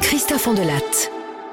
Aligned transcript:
Christophe 0.00 0.48
Andelatte. 0.48 1.10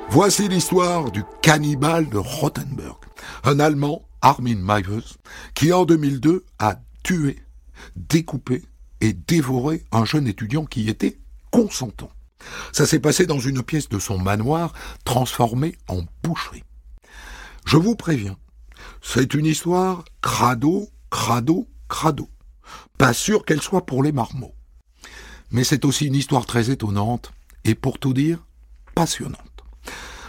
Voici 0.09 0.47
l'histoire 0.47 1.11
du 1.11 1.25
cannibale 1.41 2.07
de 2.07 2.17
Rothenburg, 2.17 2.97
un 3.43 3.59
Allemand, 3.59 4.07
Armin 4.21 4.55
Meiwes, 4.55 5.17
qui 5.53 5.73
en 5.73 5.83
2002 5.83 6.45
a 6.59 6.77
tué, 7.03 7.39
découpé 7.97 8.63
et 9.01 9.11
dévoré 9.11 9.83
un 9.91 10.05
jeune 10.05 10.27
étudiant 10.27 10.65
qui 10.65 10.87
était 10.87 11.19
consentant. 11.51 12.09
Ça 12.71 12.85
s'est 12.85 12.99
passé 12.99 13.25
dans 13.25 13.39
une 13.39 13.63
pièce 13.63 13.89
de 13.89 13.99
son 13.99 14.17
manoir 14.17 14.71
transformée 15.03 15.75
en 15.89 16.03
boucherie. 16.23 16.63
Je 17.65 17.75
vous 17.75 17.97
préviens, 17.97 18.37
c'est 19.01 19.33
une 19.33 19.45
histoire 19.45 20.05
crado, 20.21 20.87
crado, 21.09 21.67
crado. 21.89 22.29
Pas 22.97 23.11
sûr 23.11 23.43
qu'elle 23.43 23.61
soit 23.61 23.85
pour 23.85 24.03
les 24.03 24.13
marmots. 24.13 24.55
Mais 25.51 25.63
c'est 25.63 25.85
aussi 25.85 26.07
une 26.07 26.15
histoire 26.15 26.45
très 26.45 26.71
étonnante 26.71 27.31
et 27.63 27.75
pour 27.75 27.99
tout 27.99 28.13
dire, 28.13 28.39
passionnante. 28.95 29.37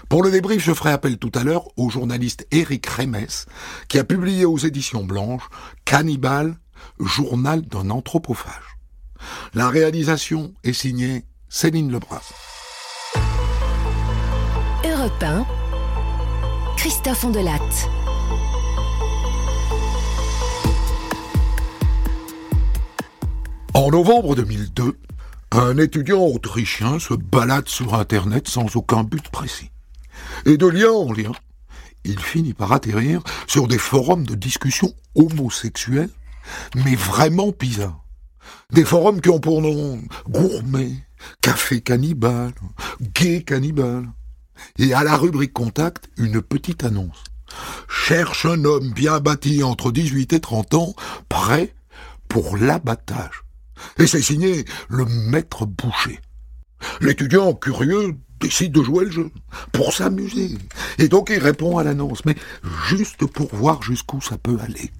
Pour 0.09 0.23
le 0.23 0.31
débrief, 0.31 0.63
je 0.63 0.75
ferai 0.75 0.91
appel 0.91 1.17
tout 1.17 1.33
à 1.35 1.43
l'heure 1.43 1.69
au 1.79 1.89
journaliste 1.89 2.47
Éric 2.51 2.87
Remes, 2.87 3.27
qui 3.89 3.99
a 3.99 4.05
publié 4.05 4.45
aux 4.45 4.59
éditions 4.59 5.05
Blanches 5.05 5.49
Cannibal, 5.85 6.59
journal 7.01 7.63
d'un 7.63 7.89
anthropophage. 7.89 8.77
La 9.55 9.69
réalisation 9.69 10.53
est 10.65 10.73
signée 10.73 11.25
Céline 11.49 11.91
Lebras. 11.91 12.33
Europe 14.85 15.23
1, 15.23 15.47
Christophe. 16.77 17.25
En 23.75 23.91
novembre 23.91 24.35
2002, 24.35 24.99
un 25.53 25.77
étudiant 25.77 26.25
autrichien 26.25 26.99
se 26.99 27.13
balade 27.13 27.69
sur 27.69 27.95
Internet 27.95 28.49
sans 28.49 28.75
aucun 28.77 29.05
but 29.05 29.29
précis. 29.29 29.71
Et 30.47 30.57
de 30.57 30.67
lien 30.67 30.91
en 30.91 31.13
lien, 31.13 31.33
il 32.05 32.19
finit 32.19 32.55
par 32.55 32.73
atterrir 32.73 33.23
sur 33.47 33.69
des 33.69 33.79
forums 33.79 34.27
de 34.27 34.35
discussion 34.35 34.95
homosexuelle, 35.15 36.09
mais 36.75 36.95
vraiment 36.95 37.53
bizarres. 37.59 38.03
Des 38.71 38.85
forums 38.85 39.21
qui 39.21 39.29
ont 39.29 39.41
pour 39.41 39.61
nom 39.61 40.01
gourmet, 40.29 40.93
café 41.43 41.83
cannibale, 41.83 42.55
gay 43.01 43.43
cannibale. 43.43 44.09
Et 44.79 44.95
à 44.95 45.05
la 45.05 45.17
rubrique 45.17 45.53
contact, 45.53 46.09
une 46.17 46.41
petite 46.41 46.85
annonce. 46.85 47.25
Cherche 47.89 48.47
un 48.47 48.65
homme 48.65 48.93
bien 48.93 49.21
bâti 49.21 49.63
entre 49.63 49.93
18 49.93 50.33
et 50.33 50.41
30 50.41 50.75
ans, 50.75 50.95
prêt 51.29 51.75
pour 52.29 52.57
l'abattage. 52.57 53.45
Et 53.99 54.07
c'est 54.07 54.23
signé 54.23 54.65
le 54.89 55.05
maître 55.05 55.67
boucher. 55.67 56.21
L'étudiant 57.01 57.55
curieux 57.55 58.17
décide 58.41 58.73
de 58.73 58.83
jouer 58.83 59.05
le 59.05 59.11
jeu, 59.11 59.31
pour 59.71 59.93
s'amuser. 59.93 60.59
Et 60.99 61.09
donc 61.09 61.31
il 61.31 61.39
répond 61.39 61.79
à 61.79 61.85
l'annonce, 61.85 62.25
mais 62.25 62.35
juste 62.89 63.25
pour 63.27 63.55
voir 63.55 63.83
jusqu'où 63.83 64.21
ça 64.21 64.37
peut 64.37 64.59
aller. 64.61 64.91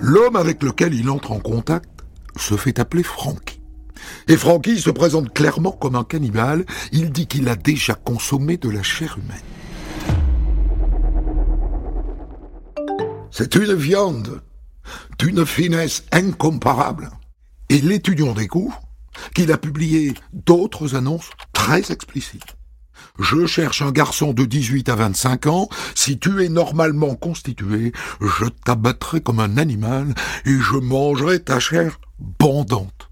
L'homme 0.00 0.36
avec 0.36 0.62
lequel 0.62 0.94
il 0.94 1.10
entre 1.10 1.32
en 1.32 1.40
contact 1.40 1.88
se 2.36 2.56
fait 2.56 2.78
appeler 2.78 3.02
Frankie. 3.02 3.60
Et 4.28 4.36
Frankie 4.36 4.78
se 4.78 4.90
présente 4.90 5.32
clairement 5.34 5.72
comme 5.72 5.96
un 5.96 6.04
cannibale. 6.04 6.64
Il 6.92 7.10
dit 7.10 7.26
qu'il 7.26 7.48
a 7.48 7.56
déjà 7.56 7.94
consommé 7.94 8.56
de 8.56 8.68
la 8.68 8.82
chair 8.82 9.18
humaine. 9.18 9.38
C'est 13.30 13.56
une 13.56 13.74
viande 13.74 14.40
d'une 15.18 15.46
finesse 15.46 16.04
incomparable. 16.12 17.10
Et 17.68 17.80
l'étudiant 17.80 18.32
découvre 18.32 18.80
qu'il 19.34 19.52
a 19.52 19.58
publié 19.58 20.14
d'autres 20.32 20.94
annonces 20.94 21.30
très 21.52 21.92
explicites. 21.92 22.56
Je 23.18 23.46
cherche 23.46 23.82
un 23.82 23.90
garçon 23.90 24.32
de 24.32 24.44
18 24.44 24.88
à 24.88 24.94
25 24.94 25.46
ans. 25.46 25.68
Si 25.94 26.18
tu 26.18 26.44
es 26.44 26.48
normalement 26.48 27.16
constitué, 27.16 27.92
je 28.20 28.46
t'abattrai 28.64 29.20
comme 29.20 29.40
un 29.40 29.56
animal 29.58 30.14
et 30.44 30.58
je 30.58 30.76
mangerai 30.76 31.40
ta 31.40 31.58
chair 31.58 31.98
bandante. 32.18 33.10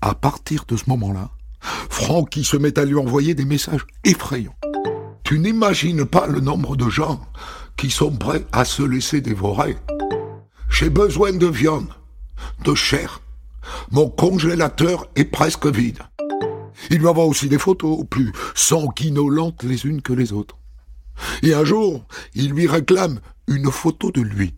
À 0.00 0.14
partir 0.14 0.64
de 0.66 0.76
ce 0.76 0.84
moment-là, 0.88 1.30
Francky 1.60 2.42
se 2.42 2.56
met 2.56 2.78
à 2.78 2.84
lui 2.84 2.96
envoyer 2.96 3.34
des 3.34 3.44
messages 3.44 3.86
effrayants. 4.04 4.56
Tu 5.24 5.38
n'imagines 5.38 6.04
pas 6.04 6.26
le 6.26 6.40
nombre 6.40 6.76
de 6.76 6.88
gens 6.88 7.20
qui 7.76 7.90
sont 7.90 8.12
prêts 8.12 8.44
à 8.52 8.64
se 8.64 8.82
laisser 8.82 9.20
dévorer. 9.20 9.76
J'ai 10.72 10.88
besoin 10.88 11.32
de 11.32 11.46
viande, 11.46 11.92
de 12.64 12.74
chair. 12.74 13.20
Mon 13.90 14.08
congélateur 14.08 15.06
est 15.16 15.26
presque 15.26 15.66
vide. 15.66 15.98
Il 16.90 16.98
lui 16.98 17.06
envoie 17.06 17.26
aussi 17.26 17.48
des 17.48 17.58
photos, 17.58 18.04
plus 18.08 18.32
sanguinolentes 18.54 19.62
les 19.64 19.84
unes 19.84 20.00
que 20.00 20.14
les 20.14 20.32
autres. 20.32 20.56
Et 21.42 21.52
un 21.52 21.64
jour, 21.64 22.06
il 22.34 22.50
lui 22.50 22.66
réclame 22.66 23.20
une 23.46 23.70
photo 23.70 24.10
de 24.10 24.22
lui. 24.22 24.54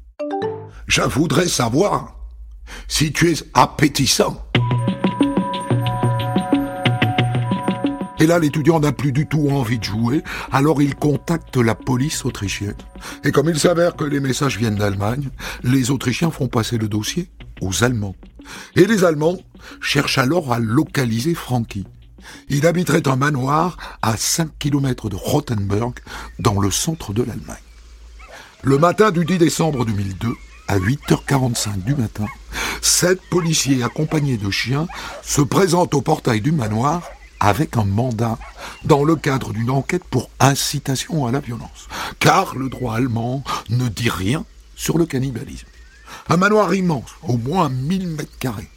Je 0.86 1.02
voudrais 1.02 1.48
savoir 1.48 2.16
si 2.86 3.12
tu 3.12 3.32
es 3.32 3.36
appétissant. 3.52 4.40
Et 8.24 8.26
là, 8.26 8.38
l'étudiant 8.38 8.80
n'a 8.80 8.92
plus 8.92 9.12
du 9.12 9.26
tout 9.26 9.50
envie 9.50 9.78
de 9.78 9.84
jouer, 9.84 10.22
alors 10.50 10.80
il 10.80 10.94
contacte 10.94 11.58
la 11.58 11.74
police 11.74 12.24
autrichienne. 12.24 12.78
Et 13.22 13.32
comme 13.32 13.50
il 13.50 13.58
s'avère 13.58 13.96
que 13.96 14.04
les 14.04 14.18
messages 14.18 14.56
viennent 14.56 14.76
d'Allemagne, 14.76 15.28
les 15.62 15.90
Autrichiens 15.90 16.30
font 16.30 16.48
passer 16.48 16.78
le 16.78 16.88
dossier 16.88 17.28
aux 17.60 17.84
Allemands. 17.84 18.16
Et 18.76 18.86
les 18.86 19.04
Allemands 19.04 19.36
cherchent 19.82 20.16
alors 20.16 20.54
à 20.54 20.58
localiser 20.58 21.34
Frankie. 21.34 21.84
Il 22.48 22.66
habiterait 22.66 23.06
un 23.08 23.16
manoir 23.16 23.76
à 24.00 24.16
5 24.16 24.58
km 24.58 25.10
de 25.10 25.16
Rothenburg, 25.16 25.92
dans 26.38 26.58
le 26.58 26.70
centre 26.70 27.12
de 27.12 27.24
l'Allemagne. 27.24 27.58
Le 28.62 28.78
matin 28.78 29.10
du 29.10 29.26
10 29.26 29.36
décembre 29.36 29.84
2002, 29.84 30.32
à 30.68 30.78
8h45 30.78 31.84
du 31.84 31.94
matin, 31.94 32.24
sept 32.80 33.20
policiers 33.28 33.82
accompagnés 33.82 34.38
de 34.38 34.50
chiens 34.50 34.86
se 35.22 35.42
présentent 35.42 35.92
au 35.92 36.00
portail 36.00 36.40
du 36.40 36.52
manoir 36.52 37.02
avec 37.44 37.76
un 37.76 37.84
mandat 37.84 38.38
dans 38.84 39.04
le 39.04 39.16
cadre 39.16 39.52
d'une 39.52 39.70
enquête 39.70 40.04
pour 40.04 40.30
incitation 40.40 41.26
à 41.26 41.32
la 41.32 41.40
violence. 41.40 41.88
Car 42.18 42.56
le 42.56 42.70
droit 42.70 42.96
allemand 42.96 43.44
ne 43.68 43.88
dit 43.88 44.08
rien 44.08 44.44
sur 44.76 44.96
le 44.96 45.04
cannibalisme. 45.04 45.66
Un 46.30 46.38
manoir 46.38 46.74
immense, 46.74 47.10
au 47.22 47.36
moins 47.36 47.68
1000 47.68 48.08
mètres 48.08 48.38
carrés. 48.38 48.70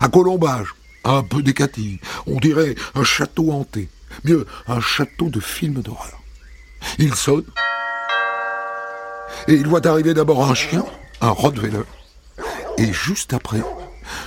À 0.00 0.08
Colombage, 0.08 0.74
un 1.04 1.22
peu 1.22 1.42
décati, 1.42 1.98
on 2.26 2.38
dirait 2.38 2.74
un 2.94 3.04
château 3.04 3.52
hanté. 3.52 3.88
Mieux, 4.24 4.46
un 4.66 4.80
château 4.80 5.30
de 5.30 5.40
film 5.40 5.80
d'horreur. 5.80 6.20
Il 6.98 7.14
sonne. 7.14 7.44
Et 9.48 9.54
il 9.54 9.66
voit 9.66 9.86
arriver 9.86 10.12
d'abord 10.12 10.44
un 10.44 10.54
chien, 10.54 10.84
un 11.22 11.30
Rottweiler. 11.30 11.84
Et 12.76 12.92
juste 12.92 13.32
après, 13.32 13.62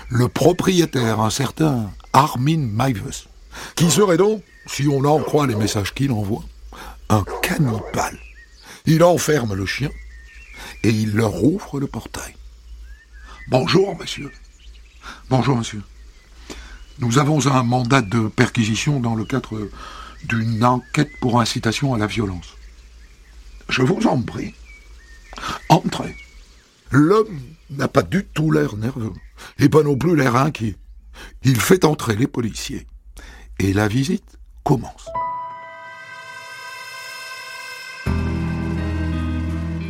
le 0.10 0.28
propriétaire, 0.30 1.20
un 1.20 1.30
certain 1.30 1.92
Armin 2.14 2.58
Meiwes, 2.58 3.28
qui 3.76 3.90
serait 3.90 4.18
donc, 4.18 4.44
si 4.66 4.88
on 4.88 5.04
en 5.04 5.20
croit 5.20 5.48
les 5.48 5.56
messages 5.56 5.94
qu'il 5.94 6.12
envoie, 6.12 6.44
un 7.10 7.24
cannibale. 7.42 8.18
Il 8.86 9.04
enferme 9.04 9.54
le 9.54 9.66
chien 9.66 9.90
et 10.84 10.90
il 10.90 11.16
leur 11.16 11.44
ouvre 11.44 11.80
le 11.80 11.88
portail. 11.88 12.36
Bonjour, 13.48 13.98
monsieur. 13.98 14.32
Bonjour, 15.30 15.58
monsieur. 15.58 15.82
Nous 17.00 17.18
avons 17.18 17.48
un 17.48 17.64
mandat 17.64 18.02
de 18.02 18.28
perquisition 18.28 19.00
dans 19.00 19.16
le 19.16 19.26
cadre 19.26 19.70
d'une 20.26 20.64
enquête 20.64 21.12
pour 21.20 21.42
incitation 21.42 21.94
à 21.94 21.98
la 21.98 22.08
violence. 22.08 22.56
Je 23.70 23.82
vous 23.82 24.08
en 24.08 24.22
prie. 24.22 24.54
Entrez. 25.70 26.16
L'homme 26.92 27.40
n'a 27.72 27.88
pas 27.88 28.04
du 28.04 28.24
tout 28.26 28.52
l'air 28.52 28.78
nerveux, 28.78 29.14
et 29.58 29.68
pas 29.68 29.82
non 29.82 29.98
plus 29.98 30.16
l'air 30.16 30.36
inquiet. 30.36 30.76
Il 31.44 31.60
fait 31.60 31.86
entrer 31.86 32.16
les 32.16 32.28
policiers, 32.28 32.86
et 33.60 33.74
la 33.74 33.88
visite 33.88 34.40
commence. 34.64 35.10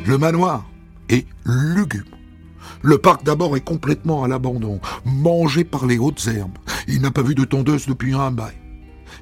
Le 0.06 0.18
manoir 0.18 0.66
est 1.10 1.26
lugubre. 1.46 2.18
Le 2.82 2.98
parc 2.98 3.24
d'abord 3.24 3.56
est 3.56 3.62
complètement 3.62 4.24
à 4.24 4.28
l'abandon, 4.28 4.82
mangé 5.06 5.64
par 5.64 5.86
les 5.86 5.98
hautes 5.98 6.28
herbes. 6.28 6.58
Il 6.88 7.02
n'a 7.02 7.12
pas 7.12 7.22
vu 7.22 7.36
de 7.36 7.46
tondeuse 7.46 7.88
depuis 7.88 8.14
un 8.14 8.32
bail. 8.32 8.56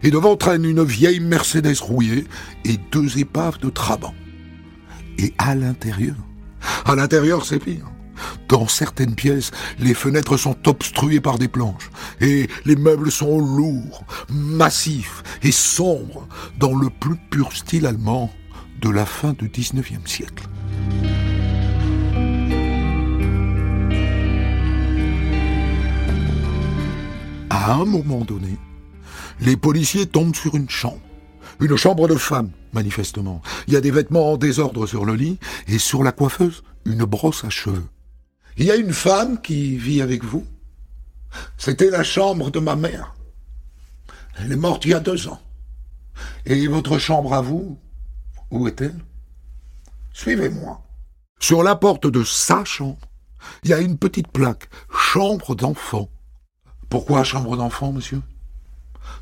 Et 0.02 0.10
devant 0.10 0.36
traîne 0.36 0.66
une 0.66 0.84
vieille 0.84 1.20
Mercedes 1.20 1.80
rouillée 1.80 2.26
et 2.66 2.78
deux 2.92 3.20
épaves 3.20 3.60
de 3.60 3.70
Trabant. 3.70 4.16
Et 5.20 5.34
à 5.38 5.54
l'intérieur, 5.54 6.16
à 6.86 6.96
l'intérieur 6.96 7.46
c'est 7.46 7.60
pire. 7.60 7.86
Dans 8.48 8.68
certaines 8.68 9.16
pièces, 9.16 9.52
les 9.80 9.94
fenêtres 9.94 10.38
sont 10.38 10.68
obstruées 10.68 11.22
par 11.22 11.40
des 11.40 11.48
planches 11.48 11.90
et 12.20 12.50
les 12.66 12.76
meubles 12.76 13.12
sont 13.12 13.40
lourds, 13.40 14.04
massifs 14.30 15.24
et 15.44 15.52
sombres 15.52 16.28
dans 16.58 16.76
le 16.76 16.90
plus 16.90 17.16
pur 17.30 17.54
style 17.54 17.86
allemand 17.86 18.32
de 18.82 18.90
la 18.90 19.06
fin 19.06 19.34
du 19.34 19.50
XIXe 19.50 20.06
siècle. 20.06 20.48
À 27.50 27.74
un 27.74 27.86
moment 27.86 28.22
donné, 28.22 28.58
les 29.40 29.56
policiers 29.56 30.08
tombent 30.08 30.36
sur 30.36 30.56
une 30.56 30.70
chambre. 30.70 31.00
Une 31.60 31.76
chambre 31.76 32.08
de 32.08 32.16
femme, 32.16 32.50
manifestement. 32.74 33.42
Il 33.68 33.74
y 33.74 33.78
a 33.78 33.82
des 33.82 33.92
vêtements 33.92 34.34
en 34.34 34.38
désordre 34.38 34.88
sur 34.88 35.06
le 35.06 35.14
lit 35.16 35.38
et 35.68 35.78
sur 35.78 36.04
la 36.04 36.12
coiffeuse, 36.12 36.64
une 36.86 37.04
brosse 37.06 37.44
à 37.44 37.50
cheveux. 37.50 37.86
Il 38.62 38.68
y 38.68 38.72
a 38.72 38.76
une 38.76 38.94
femme 38.94 39.42
qui 39.42 39.76
vit 39.76 40.04
avec 40.04 40.24
vous 40.24 40.46
C'était 41.58 41.90
la 41.90 42.04
chambre 42.04 42.52
de 42.52 42.60
ma 42.60 42.76
mère. 42.76 43.16
Elle 44.38 44.52
est 44.52 44.56
morte 44.56 44.86
il 44.86 44.92
y 44.92 44.94
a 44.94 45.00
deux 45.00 45.28
ans. 45.28 45.42
Et 46.46 46.68
votre 46.68 47.00
chambre 47.00 47.34
à 47.34 47.42
vous 47.42 47.80
Où 48.52 48.68
est-elle? 48.68 49.00
Suivez-moi. 50.14 50.80
Sur 51.40 51.64
la 51.64 51.76
porte 51.76 52.06
de 52.06 52.24
sa 52.24 52.64
chambre, 52.64 53.00
il 53.64 53.72
y 53.72 53.74
a 53.74 53.80
une 53.80 53.98
petite 53.98 54.28
plaque. 54.28 54.70
Chambre 54.96 55.56
d'enfant. 55.56 56.08
Pourquoi 56.88 57.24
chambre 57.24 57.58
d'enfant, 57.58 57.92
monsieur? 57.92 58.22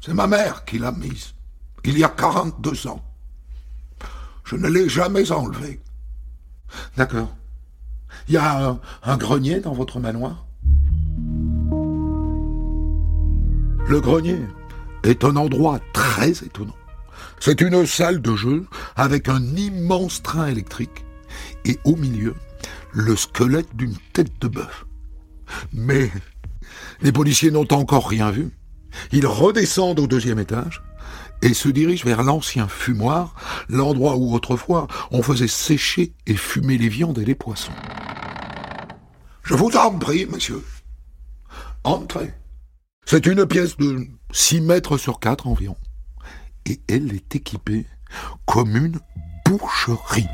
C'est 0.01 0.13
ma 0.13 0.27
mère 0.27 0.65
qui 0.65 0.79
l'a 0.79 0.91
mise. 0.91 1.33
Il 1.85 1.97
y 1.97 2.03
a 2.03 2.09
42 2.09 2.87
ans. 2.87 3.01
Je 4.43 4.57
ne 4.57 4.67
l'ai 4.67 4.89
jamais 4.89 5.31
enlevée. 5.31 5.79
D'accord. 6.97 7.33
Il 8.27 8.35
y 8.35 8.37
a 8.37 8.79
un, 9.03 9.17
grenier 9.17 9.59
dans 9.59 9.73
votre 9.73 9.99
manoir? 9.99 10.45
Le 13.87 13.99
grenier 14.01 14.39
est 15.03 15.23
un 15.23 15.35
endroit 15.35 15.79
très 15.93 16.31
étonnant. 16.31 16.75
C'est 17.39 17.61
une 17.61 17.85
salle 17.85 18.21
de 18.21 18.35
jeu 18.35 18.65
avec 18.95 19.29
un 19.29 19.41
immense 19.55 20.21
train 20.21 20.47
électrique 20.47 21.05
et 21.65 21.79
au 21.85 21.95
milieu, 21.95 22.35
le 22.91 23.15
squelette 23.15 23.75
d'une 23.75 23.95
tête 24.13 24.39
de 24.41 24.47
bœuf. 24.47 24.85
Mais 25.73 26.11
les 27.01 27.11
policiers 27.11 27.51
n'ont 27.51 27.71
encore 27.73 28.07
rien 28.07 28.31
vu. 28.31 28.51
Ils 29.11 29.27
redescendent 29.27 29.99
au 29.99 30.07
deuxième 30.07 30.39
étage 30.39 30.83
et 31.41 31.53
se 31.53 31.69
dirigent 31.69 32.05
vers 32.05 32.23
l'ancien 32.23 32.67
fumoir, 32.67 33.33
l'endroit 33.69 34.15
où 34.15 34.33
autrefois 34.33 34.87
on 35.11 35.21
faisait 35.21 35.47
sécher 35.47 36.13
et 36.27 36.35
fumer 36.35 36.77
les 36.77 36.89
viandes 36.89 37.19
et 37.19 37.25
les 37.25 37.35
poissons. 37.35 37.71
Je 39.43 39.55
vous 39.55 39.75
en 39.75 39.97
prie, 39.97 40.25
monsieur. 40.25 40.63
Entrez. 41.83 42.33
C'est 43.05 43.25
une 43.25 43.45
pièce 43.45 43.77
de 43.77 44.05
6 44.31 44.61
mètres 44.61 44.97
sur 44.97 45.19
4 45.19 45.47
environ. 45.47 45.77
Et 46.65 46.81
elle 46.87 47.13
est 47.13 47.35
équipée 47.35 47.87
comme 48.45 48.75
une 48.75 48.99
boucherie. 49.45 50.27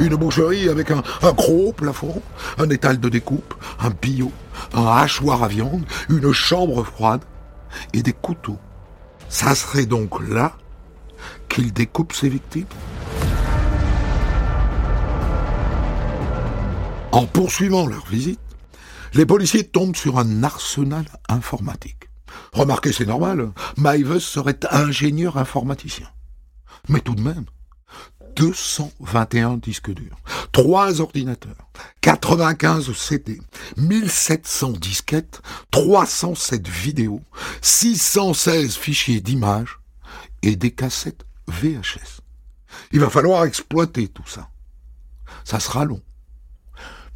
Une 0.00 0.16
boucherie 0.16 0.68
avec 0.68 0.90
un, 0.90 1.02
un, 1.22 1.32
gros 1.32 1.72
plafond, 1.72 2.22
un 2.58 2.70
étal 2.70 2.98
de 2.98 3.08
découpe, 3.08 3.54
un 3.78 3.90
bio, 3.90 4.32
un 4.72 4.86
hachoir 4.86 5.42
à 5.42 5.48
viande, 5.48 5.84
une 6.08 6.32
chambre 6.32 6.82
froide 6.84 7.20
et 7.92 8.02
des 8.02 8.12
couteaux. 8.12 8.58
Ça 9.28 9.54
serait 9.54 9.86
donc 9.86 10.20
là 10.28 10.56
qu'il 11.48 11.72
découpe 11.72 12.12
ses 12.12 12.28
victimes 12.28 12.66
En 17.12 17.26
poursuivant 17.26 17.86
leur 17.86 18.06
visite, 18.06 18.40
les 19.12 19.26
policiers 19.26 19.64
tombent 19.64 19.96
sur 19.96 20.18
un 20.18 20.42
arsenal 20.42 21.04
informatique. 21.28 22.08
Remarquez, 22.54 22.92
c'est 22.92 23.04
normal, 23.04 23.52
Maivus 23.76 24.20
serait 24.20 24.58
ingénieur 24.70 25.36
informaticien. 25.36 26.08
Mais 26.88 27.00
tout 27.00 27.14
de 27.14 27.20
même, 27.20 27.44
221 28.36 29.56
disques 29.56 29.92
durs, 29.92 30.16
3 30.52 31.00
ordinateurs, 31.00 31.68
95 32.00 32.92
CD, 32.92 33.40
1700 33.76 34.72
disquettes, 34.72 35.42
307 35.70 36.68
vidéos, 36.68 37.22
616 37.60 38.76
fichiers 38.76 39.20
d'images 39.20 39.80
et 40.42 40.56
des 40.56 40.70
cassettes 40.70 41.24
VHS. 41.48 42.20
Il 42.92 43.00
va 43.00 43.10
falloir 43.10 43.44
exploiter 43.44 44.08
tout 44.08 44.26
ça. 44.26 44.50
Ça 45.44 45.60
sera 45.60 45.84
long. 45.84 46.00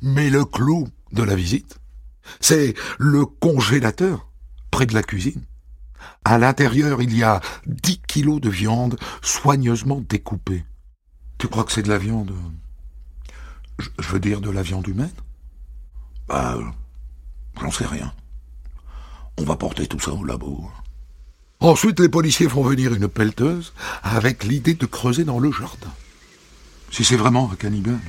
Mais 0.02 0.30
le 0.30 0.44
clou 0.44 0.88
de 1.12 1.22
la 1.22 1.34
visite, 1.34 1.78
c'est 2.40 2.74
le 2.98 3.24
congélateur 3.24 4.28
près 4.70 4.86
de 4.86 4.94
la 4.94 5.02
cuisine. 5.02 5.44
À 6.24 6.38
l'intérieur, 6.38 7.00
il 7.02 7.16
y 7.16 7.22
a 7.22 7.40
10 7.66 8.02
kilos 8.06 8.40
de 8.40 8.50
viande 8.50 8.98
soigneusement 9.22 10.02
découpée. 10.08 10.64
Tu 11.46 11.50
crois 11.50 11.62
que 11.62 11.70
c'est 11.70 11.84
de 11.84 11.88
la 11.88 11.98
viande 11.98 12.32
je, 13.78 14.08
veux 14.08 14.18
dire 14.18 14.40
de 14.40 14.50
la 14.50 14.62
viande 14.62 14.88
humaine? 14.88 15.14
Bah, 16.26 16.58
j'en 17.60 17.70
sais 17.70 17.86
rien. 17.86 18.12
On 19.38 19.44
va 19.44 19.54
porter 19.54 19.86
tout 19.86 20.00
ça 20.00 20.10
au 20.10 20.24
labo. 20.24 20.68
Ensuite, 21.60 22.00
les 22.00 22.08
policiers 22.08 22.48
font 22.48 22.64
venir 22.64 22.94
une 22.94 23.06
pelleteuse 23.06 23.74
avec 24.02 24.42
l'idée 24.42 24.74
de 24.74 24.86
creuser 24.86 25.22
dans 25.22 25.38
le 25.38 25.52
jardin. 25.52 25.92
Si 26.90 27.04
c'est 27.04 27.14
vraiment 27.14 27.48
un 27.52 27.54
cannibale, 27.54 28.00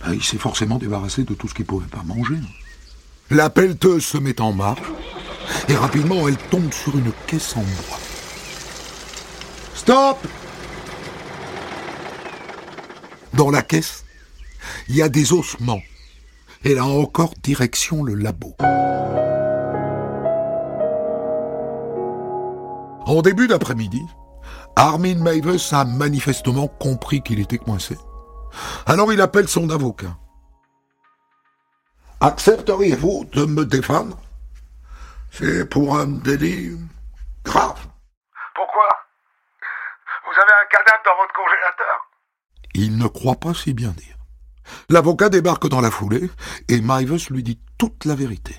ah, 0.00 0.12
il 0.12 0.24
s'est 0.24 0.36
forcément 0.36 0.78
débarrassé 0.78 1.22
de 1.22 1.34
tout 1.34 1.46
ce 1.46 1.54
qu'il 1.54 1.66
pouvait 1.66 1.86
pas 1.86 2.02
manger. 2.02 2.40
La 3.30 3.48
pelleteuse 3.48 4.04
se 4.04 4.18
met 4.18 4.40
en 4.40 4.52
marche 4.52 4.90
et 5.68 5.76
rapidement 5.76 6.26
elle 6.26 6.38
tombe 6.50 6.72
sur 6.72 6.98
une 6.98 7.12
caisse 7.28 7.56
en 7.56 7.62
bois. 7.62 8.00
Stop 9.76 10.18
Dans 13.36 13.50
la 13.50 13.62
caisse, 13.62 14.04
il 14.88 14.94
y 14.94 15.02
a 15.02 15.08
des 15.08 15.32
ossements. 15.32 15.82
Et 16.62 16.72
là 16.76 16.84
encore, 16.84 17.34
direction 17.42 18.04
le 18.04 18.14
labo. 18.14 18.54
En 23.06 23.22
début 23.22 23.48
d'après-midi, 23.48 24.06
Armin 24.76 25.16
Mavis 25.16 25.70
a 25.72 25.84
manifestement 25.84 26.68
compris 26.68 27.22
qu'il 27.22 27.40
était 27.40 27.58
coincé. 27.58 27.98
Alors 28.86 29.12
il 29.12 29.20
appelle 29.20 29.48
son 29.48 29.68
avocat. 29.70 30.16
Accepteriez-vous 32.20 33.24
de 33.32 33.46
me 33.46 33.64
défendre? 33.64 34.16
C'est 35.32 35.68
pour 35.68 35.98
un 35.98 36.06
délit 36.06 36.78
grave. 37.44 37.84
Pourquoi? 38.54 38.88
Vous 40.24 40.40
avez 40.40 40.52
un 40.52 40.68
cadavre 40.70 41.02
dans 41.04 41.16
votre 41.20 41.34
congélateur 41.34 42.13
Il 42.74 42.96
ne 42.96 43.06
croit 43.06 43.36
pas 43.36 43.54
si 43.54 43.72
bien 43.72 43.90
dire. 43.92 44.18
L'avocat 44.88 45.28
débarque 45.28 45.68
dans 45.68 45.80
la 45.80 45.90
foulée 45.90 46.28
et 46.68 46.80
Mivus 46.80 47.30
lui 47.30 47.42
dit 47.42 47.58
toute 47.78 48.04
la 48.04 48.14
vérité. 48.14 48.56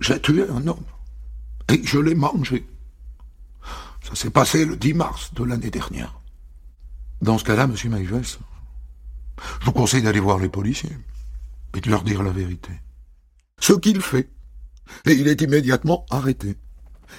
J'ai 0.00 0.20
tué 0.20 0.48
un 0.48 0.66
homme 0.66 0.84
et 1.68 1.80
je 1.84 1.98
l'ai 1.98 2.14
mangé. 2.14 2.66
Ça 4.02 4.14
s'est 4.14 4.30
passé 4.30 4.64
le 4.64 4.76
10 4.76 4.94
mars 4.94 5.34
de 5.34 5.44
l'année 5.44 5.70
dernière. 5.70 6.20
Dans 7.22 7.38
ce 7.38 7.44
cas-là, 7.44 7.66
monsieur 7.66 7.90
Mivus, 7.90 8.38
je 9.60 9.64
vous 9.64 9.72
conseille 9.72 10.02
d'aller 10.02 10.20
voir 10.20 10.38
les 10.38 10.48
policiers 10.48 10.96
et 11.74 11.80
de 11.80 11.90
leur 11.90 12.02
dire 12.02 12.22
la 12.22 12.30
vérité. 12.30 12.72
Ce 13.58 13.72
qu'il 13.72 14.00
fait. 14.00 14.30
Et 15.06 15.12
il 15.12 15.28
est 15.28 15.40
immédiatement 15.40 16.04
arrêté. 16.10 16.56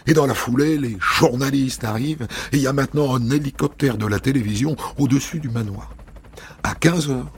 Et 0.05 0.13
dans 0.13 0.27
la 0.27 0.35
foulée, 0.35 0.77
les 0.77 0.97
journalistes 0.99 1.83
arrivent 1.83 2.27
et 2.51 2.57
il 2.57 2.61
y 2.61 2.67
a 2.67 2.73
maintenant 2.73 3.15
un 3.15 3.29
hélicoptère 3.31 3.97
de 3.97 4.05
la 4.05 4.19
télévision 4.19 4.75
au-dessus 4.97 5.39
du 5.39 5.49
manoir. 5.49 5.91
À 6.63 6.75
15 6.75 7.09
heures, 7.09 7.31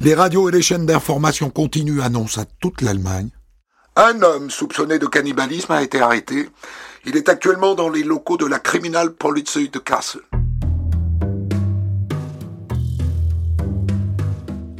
les 0.00 0.14
radios 0.14 0.48
et 0.48 0.52
les 0.52 0.62
chaînes 0.62 0.86
d'information 0.86 1.50
continuent 1.50 2.00
annoncent 2.00 2.40
à 2.40 2.44
toute 2.60 2.82
l'Allemagne. 2.82 3.30
Un 3.96 4.22
homme 4.22 4.50
soupçonné 4.50 4.98
de 4.98 5.06
cannibalisme 5.06 5.72
a 5.72 5.82
été 5.82 6.00
arrêté. 6.00 6.48
Il 7.04 7.16
est 7.16 7.28
actuellement 7.28 7.74
dans 7.74 7.88
les 7.88 8.02
locaux 8.02 8.36
de 8.36 8.46
la 8.46 8.58
Criminal 8.58 9.12
Police 9.12 9.56
de 9.56 9.78
Kassel. 9.78 10.22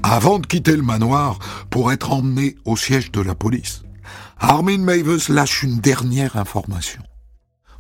Avant 0.03 0.39
de 0.39 0.47
quitter 0.47 0.77
le 0.77 0.83
manoir 0.83 1.39
pour 1.71 1.93
être 1.93 2.13
emmené 2.13 2.57
au 2.65 2.77
siège 2.77 3.11
de 3.13 3.21
la 3.21 3.35
police, 3.35 3.83
Armin 4.39 4.79
Mavis 4.79 5.29
lâche 5.29 5.63
une 5.63 5.79
dernière 5.79 6.37
information. 6.37 7.03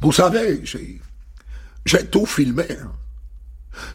Vous 0.00 0.12
savez, 0.12 0.60
j'ai, 0.64 1.00
j'ai 1.84 2.06
tout 2.06 2.26
filmé. 2.26 2.64
Hein. 2.70 2.92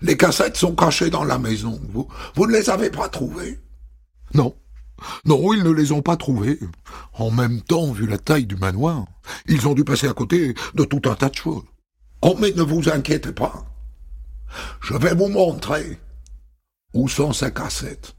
Les 0.01 0.17
cassettes 0.17 0.57
sont 0.57 0.75
cachées 0.75 1.09
dans 1.09 1.23
la 1.23 1.37
maison. 1.37 1.79
Vous, 1.89 2.45
ne 2.45 2.51
les 2.51 2.69
avez 2.69 2.89
pas 2.89 3.09
trouvées? 3.09 3.59
Non. 4.33 4.55
Non, 5.25 5.53
ils 5.53 5.63
ne 5.63 5.71
les 5.71 5.91
ont 5.91 6.01
pas 6.01 6.17
trouvées. 6.17 6.59
En 7.13 7.31
même 7.31 7.61
temps, 7.61 7.91
vu 7.91 8.05
la 8.05 8.17
taille 8.17 8.45
du 8.45 8.57
manoir, 8.57 9.05
ils 9.47 9.67
ont 9.67 9.73
dû 9.73 9.85
passer 9.85 10.07
à 10.07 10.13
côté 10.13 10.53
de 10.75 10.83
tout 10.83 11.01
un 11.09 11.15
tas 11.15 11.29
de 11.29 11.35
choses. 11.35 11.63
Oh, 12.21 12.35
mais 12.39 12.51
ne 12.51 12.63
vous 12.63 12.89
inquiétez 12.89 13.31
pas. 13.31 13.65
Je 14.81 14.95
vais 14.95 15.15
vous 15.15 15.29
montrer 15.29 15.99
où 16.93 17.07
sont 17.07 17.33
ces 17.33 17.53
cassettes 17.53 18.15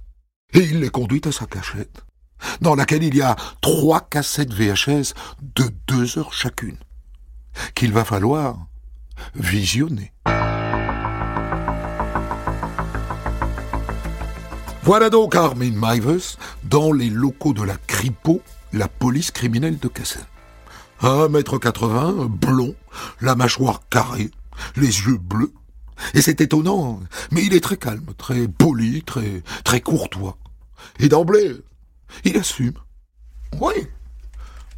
et 0.52 0.60
il 0.60 0.80
les 0.80 0.90
conduit 0.90 1.20
à 1.24 1.32
sa 1.32 1.46
cachette, 1.46 2.04
dans 2.60 2.74
laquelle 2.74 3.02
il 3.02 3.14
y 3.14 3.22
a 3.22 3.36
trois 3.60 4.00
cassettes 4.00 4.52
VHS 4.52 5.14
de 5.42 5.70
deux 5.86 6.18
heures 6.18 6.32
chacune, 6.32 6.78
qu'il 7.74 7.92
va 7.92 8.04
falloir 8.04 8.66
visionner. 9.34 10.12
Voilà 14.90 15.08
donc 15.08 15.36
Armin 15.36 15.70
Mivers 15.70 16.36
dans 16.64 16.90
les 16.90 17.10
locaux 17.10 17.52
de 17.52 17.62
la 17.62 17.76
Cripo 17.76 18.42
la 18.72 18.88
police 18.88 19.30
criminelle 19.30 19.78
de 19.78 19.88
mètre 21.28 21.58
quatre-vingts, 21.58 22.26
blond, 22.26 22.74
la 23.20 23.36
mâchoire 23.36 23.82
carrée, 23.88 24.32
les 24.74 24.88
yeux 24.88 25.16
bleus. 25.16 25.52
Et 26.14 26.20
c'est 26.20 26.40
étonnant, 26.40 26.98
mais 27.30 27.44
il 27.44 27.54
est 27.54 27.60
très 27.60 27.76
calme, 27.76 28.04
très 28.18 28.48
poli, 28.48 29.04
très, 29.04 29.44
très 29.62 29.80
courtois. 29.80 30.36
Et 30.98 31.08
d'emblée, 31.08 31.52
il 32.24 32.36
assume. 32.36 32.74
Oui, 33.60 33.74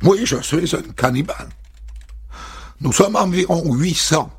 oui, 0.02 0.26
je 0.26 0.42
suis 0.42 0.76
un 0.76 0.82
cannibale. 0.94 1.48
Nous 2.82 2.92
sommes 2.92 3.16
environ 3.16 3.62
800 3.64 4.30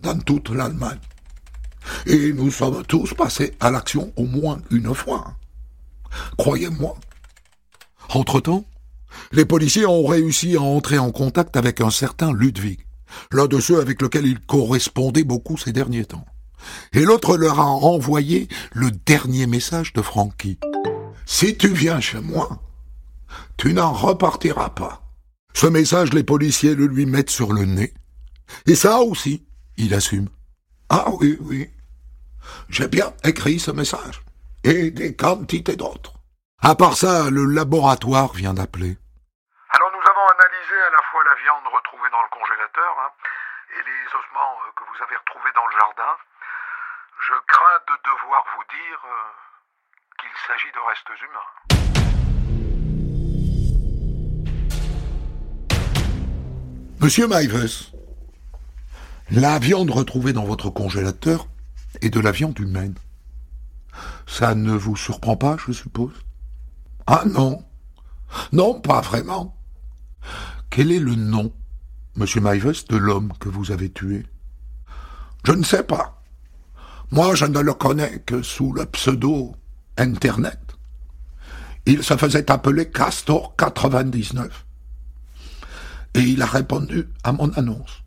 dans 0.00 0.18
toute 0.20 0.48
l'Allemagne. 0.48 1.00
Et 2.06 2.32
nous 2.32 2.50
sommes 2.50 2.84
tous 2.84 3.14
passés 3.14 3.54
à 3.60 3.70
l'action 3.70 4.12
au 4.16 4.24
moins 4.24 4.58
une 4.70 4.94
fois. 4.94 5.34
Croyez-moi. 6.36 6.96
Entre-temps, 8.10 8.64
les 9.32 9.44
policiers 9.44 9.86
ont 9.86 10.06
réussi 10.06 10.56
à 10.56 10.62
entrer 10.62 10.98
en 10.98 11.10
contact 11.10 11.56
avec 11.56 11.80
un 11.80 11.90
certain 11.90 12.32
Ludwig, 12.32 12.78
l'un 13.32 13.46
de 13.46 13.60
ceux 13.60 13.80
avec 13.80 14.00
lequel 14.02 14.26
il 14.26 14.40
correspondait 14.40 15.24
beaucoup 15.24 15.56
ces 15.56 15.72
derniers 15.72 16.04
temps. 16.04 16.24
Et 16.92 17.04
l'autre 17.04 17.36
leur 17.36 17.60
a 17.60 17.66
envoyé 17.66 18.48
le 18.72 18.90
dernier 18.90 19.46
message 19.46 19.92
de 19.92 20.02
Frankie. 20.02 20.58
Si 21.26 21.56
tu 21.56 21.68
viens 21.68 22.00
chez 22.00 22.20
moi, 22.20 22.60
tu 23.56 23.72
n'en 23.74 23.92
repartiras 23.92 24.70
pas. 24.70 25.02
Ce 25.54 25.66
message, 25.66 26.12
les 26.12 26.24
policiers 26.24 26.74
le 26.74 26.86
lui 26.86 27.06
mettent 27.06 27.30
sur 27.30 27.52
le 27.52 27.64
nez. 27.64 27.92
Et 28.66 28.74
ça 28.74 29.00
aussi, 29.00 29.44
il 29.76 29.92
assume. 29.94 30.28
Ah 30.90 31.04
oui, 31.20 31.36
oui. 31.40 31.70
J'ai 32.70 32.88
bien 32.88 33.12
écrit 33.22 33.58
ce 33.58 33.70
message. 33.70 34.22
Et 34.64 34.90
des 34.90 35.14
quantités 35.14 35.76
d'autres. 35.76 36.14
À 36.62 36.74
part 36.74 36.94
ça, 36.94 37.28
le 37.30 37.44
laboratoire 37.44 38.32
vient 38.32 38.54
d'appeler. 38.54 38.96
Alors 39.68 39.90
nous 39.92 40.00
avons 40.00 40.26
analysé 40.32 40.74
à 40.88 40.90
la 40.90 41.02
fois 41.10 41.22
la 41.24 41.34
viande 41.44 41.68
retrouvée 41.72 42.08
dans 42.10 42.22
le 42.22 42.28
congélateur 42.32 42.92
hein, 43.04 43.10
et 43.76 43.82
les 43.84 44.06
ossements 44.08 44.56
euh, 44.64 44.72
que 44.74 44.84
vous 44.88 45.02
avez 45.04 45.16
retrouvés 45.16 45.52
dans 45.54 45.66
le 45.66 45.76
jardin. 45.76 46.16
Je 47.20 47.34
crains 47.46 47.80
de 47.86 47.96
devoir 48.08 48.44
vous 48.56 48.64
dire 48.72 49.00
euh, 49.04 49.28
qu'il 50.20 50.34
s'agit 50.48 50.72
de 50.72 50.80
restes 50.88 51.12
humains. 51.20 51.50
Monsieur 57.00 57.28
Mivers, 57.28 57.92
la 59.30 59.58
viande 59.58 59.90
retrouvée 59.90 60.32
dans 60.32 60.44
votre 60.44 60.70
congélateur 60.70 61.48
est 62.00 62.10
de 62.10 62.20
la 62.20 62.32
viande 62.32 62.58
humaine. 62.58 62.94
Ça 64.26 64.54
ne 64.54 64.72
vous 64.72 64.96
surprend 64.96 65.36
pas, 65.36 65.56
je 65.66 65.72
suppose? 65.72 66.14
Ah 67.06 67.24
non. 67.26 67.64
Non, 68.52 68.80
pas 68.80 69.00
vraiment. 69.00 69.56
Quel 70.70 70.92
est 70.92 70.98
le 70.98 71.14
nom, 71.14 71.52
monsieur 72.14 72.40
Mivers, 72.40 72.84
de 72.88 72.96
l'homme 72.96 73.32
que 73.40 73.48
vous 73.48 73.70
avez 73.70 73.90
tué? 73.90 74.26
Je 75.44 75.52
ne 75.52 75.64
sais 75.64 75.82
pas. 75.82 76.22
Moi, 77.10 77.34
je 77.34 77.46
ne 77.46 77.60
le 77.60 77.72
connais 77.72 78.20
que 78.20 78.42
sous 78.42 78.72
le 78.72 78.84
pseudo 78.86 79.56
Internet. 79.96 80.60
Il 81.86 82.02
se 82.02 82.16
faisait 82.16 82.50
appeler 82.50 82.90
Castor 82.90 83.56
99 83.56 84.66
et 86.14 86.20
il 86.20 86.42
a 86.42 86.46
répondu 86.46 87.08
à 87.24 87.32
mon 87.32 87.50
annonce. 87.54 88.02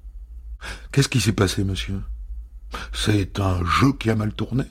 Qu'est-ce 0.91 1.09
qui 1.09 1.21
s'est 1.21 1.31
passé, 1.31 1.63
monsieur? 1.63 2.01
C'est 2.93 3.39
un 3.39 3.63
jeu 3.65 3.93
qui 3.93 4.09
a 4.09 4.15
mal 4.15 4.33
tourné 4.33 4.65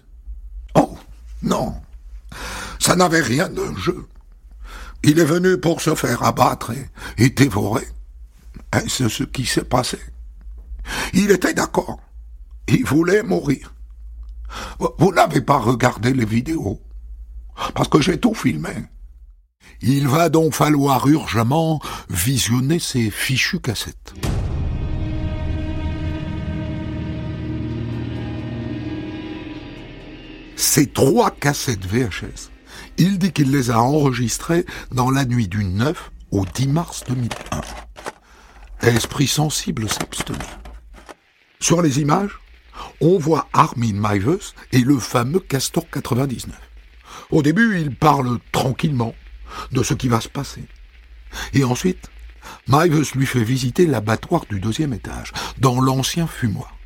Oh, 0.74 0.98
non. 1.42 1.74
Ça 2.78 2.94
n'avait 2.94 3.22
rien 3.22 3.48
de 3.48 3.74
jeu. 3.76 4.06
Il 5.02 5.18
est 5.18 5.24
venu 5.24 5.58
pour 5.58 5.80
se 5.80 5.94
faire 5.94 6.22
abattre 6.22 6.72
et, 7.16 7.30
dévorer. 7.30 7.86
Et 8.74 8.88
c'est 8.88 9.08
ce 9.08 9.24
qui 9.24 9.46
s'est 9.46 9.64
passé? 9.64 9.98
Il 11.14 11.30
était 11.30 11.54
d'accord. 11.54 12.00
Il 12.68 12.84
voulait 12.84 13.22
mourir. 13.22 13.74
Vous 14.98 15.12
n'avez 15.12 15.40
pas 15.40 15.58
regardé 15.58 16.12
les 16.12 16.24
vidéos. 16.24 16.82
Parce 17.74 17.88
que 17.88 18.00
j'ai 18.00 18.18
tout 18.18 18.34
filmé. 18.34 18.70
Il 19.80 20.08
va 20.08 20.28
donc 20.28 20.54
falloir 20.54 21.06
urgemment 21.06 21.80
visionner 22.10 22.78
ces 22.78 23.10
fichues 23.10 23.60
cassettes. 23.60 24.14
Ces 30.60 30.88
trois 30.88 31.30
cassettes 31.30 31.86
VHS, 31.86 32.50
il 32.98 33.18
dit 33.18 33.32
qu'il 33.32 33.50
les 33.50 33.70
a 33.70 33.80
enregistrées 33.80 34.66
dans 34.92 35.10
la 35.10 35.24
nuit 35.24 35.48
du 35.48 35.64
9 35.64 36.12
au 36.32 36.44
10 36.44 36.68
mars 36.68 37.02
2001. 37.08 38.86
Esprit 38.86 39.26
sensible 39.26 39.88
s'abstenir. 39.88 40.60
Sur 41.60 41.80
les 41.80 42.00
images, 42.00 42.38
on 43.00 43.16
voit 43.16 43.48
Armin 43.54 43.94
Mivers 43.94 44.54
et 44.72 44.80
le 44.80 44.98
fameux 44.98 45.40
Castor 45.40 45.88
99. 45.90 46.54
Au 47.30 47.40
début, 47.40 47.80
il 47.80 47.96
parle 47.96 48.38
tranquillement, 48.52 49.14
de 49.72 49.82
ce 49.82 49.94
qui 49.94 50.08
va 50.08 50.20
se 50.20 50.28
passer. 50.28 50.64
Et 51.54 51.64
ensuite, 51.64 52.10
Mivers 52.68 53.14
lui 53.14 53.24
fait 53.24 53.44
visiter 53.44 53.86
l'abattoir 53.86 54.44
du 54.50 54.60
deuxième 54.60 54.92
étage, 54.92 55.32
dans 55.56 55.80
l'ancien 55.80 56.26
fumoir. 56.26 56.76